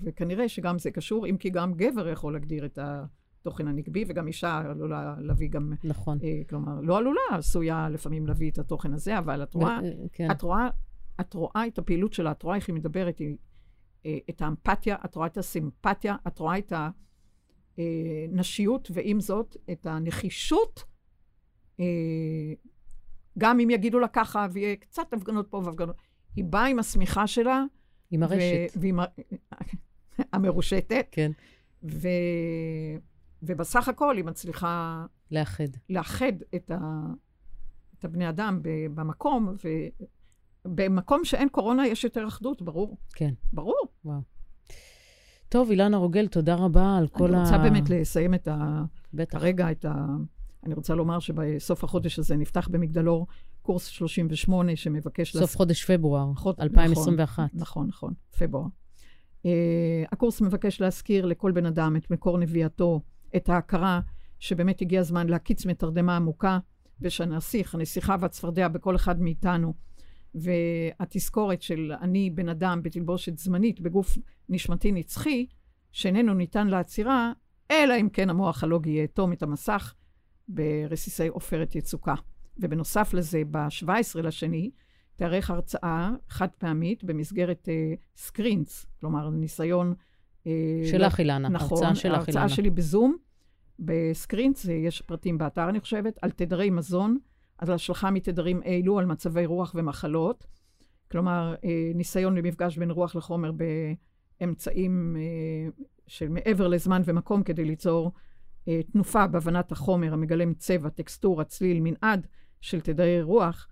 [0.00, 2.78] וכנראה שגם זה קשור, אם כי גם גבר יכול להגדיר את
[3.46, 5.72] התוכן הנקבי, וגם אישה עלולה להביא גם...
[5.84, 6.18] נכון.
[6.22, 10.30] אה, כלומר, לא עלולה, עשויה לפעמים להביא את התוכן הזה, אבל את רואה, ו- כן.
[10.30, 10.68] את רואה,
[11.20, 13.36] את רואה את הפעילות שלה, את רואה איך היא מדברת, היא,
[14.06, 16.72] אה, את האמפתיה, את רואה את הסימפתיה, את רואה את
[17.78, 20.84] הנשיות, ועם זאת, את הנחישות,
[21.80, 21.84] אה,
[23.38, 25.96] גם אם יגידו לה ככה, ויהיה קצת הפגנות פה והפגנות,
[26.36, 27.64] היא באה עם השמיכה שלה,
[28.10, 28.76] עם הרשת.
[28.76, 29.04] ו- ועם ה-
[30.32, 31.30] המרושטת, כן.
[31.82, 32.08] ו...
[33.46, 35.64] ובסך הכל היא מצליחה לאחד.
[35.90, 37.00] לאחד את, ה...
[37.98, 39.54] את הבני אדם ב- במקום,
[40.64, 42.96] ובמקום שאין קורונה יש יותר אחדות, ברור.
[43.14, 43.34] כן.
[43.52, 43.86] ברור.
[44.04, 44.20] וואו.
[45.48, 47.40] טוב, אילנה רוגל, תודה רבה על כל אני ה...
[47.40, 48.82] רוצה באמת לסיים את ה...
[49.14, 49.38] בטח.
[49.38, 50.06] כרגע את ה...
[50.64, 53.26] אני רוצה לומר שבסוף החודש הזה נפתח במגדלור
[53.62, 55.36] קורס 38 שמבקש...
[55.36, 57.50] סוף חודש פברואר, חוד- 2021.
[57.54, 58.66] נכון, נכון, פברואר.
[59.42, 59.48] Uh,
[60.12, 63.00] הקורס מבקש להזכיר לכל בן אדם את מקור נביאתו,
[63.36, 64.00] את ההכרה
[64.38, 66.58] שבאמת הגיע הזמן להקיץ מתרדמה עמוקה,
[67.00, 69.74] ושהנסיך, הנסיכה והצפרדע בכל אחד מאיתנו,
[70.34, 74.18] והתזכורת של אני בן אדם בתלבושת זמנית בגוף
[74.48, 75.46] נשמתי נצחי,
[75.92, 77.32] שאיננו ניתן לעצירה,
[77.70, 79.94] אלא אם כן המוח הלוגי יאטום את המסך
[80.48, 82.14] ברסיסי עופרת יצוקה.
[82.58, 84.70] ובנוסף לזה, ב-17 לשני,
[85.16, 87.68] תארך הרצאה חד פעמית במסגרת
[88.16, 89.94] סקרינס, uh, כלומר ניסיון...
[90.46, 90.48] Uh,
[90.90, 91.48] שלך, אילנה.
[91.48, 92.48] נכון, הרצאה שלך, ההרצאה אילנה.
[92.48, 93.16] שלי בזום,
[93.78, 97.18] בסקרינס, יש פרטים באתר אני חושבת, על תדרי מזון,
[97.58, 100.46] על השלכה מתדרים אלו, על מצבי רוח ומחלות.
[101.10, 103.50] כלומר, אה, ניסיון למפגש בין רוח לחומר
[104.40, 108.12] באמצעים אה, של מעבר לזמן ומקום כדי ליצור
[108.92, 112.26] תנופה בהבנת החומר המגלם צבע, טקסטורה, צליל, מנעד
[112.60, 113.68] של תדרי רוח.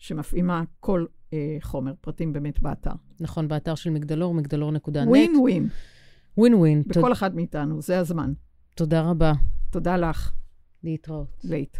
[0.00, 2.90] שמפעימה כל אה, חומר, פרטים באמת באתר.
[3.20, 5.08] נכון, באתר של מגדלור, מגדלור.נט.
[5.08, 5.68] ווין ווין.
[6.40, 6.82] ווין ווין.
[6.86, 8.32] בכל אחד מאיתנו, זה הזמן.
[8.74, 9.32] תודה רבה.
[9.70, 10.32] תודה לך.
[10.84, 11.40] להתראות.
[11.44, 11.76] light.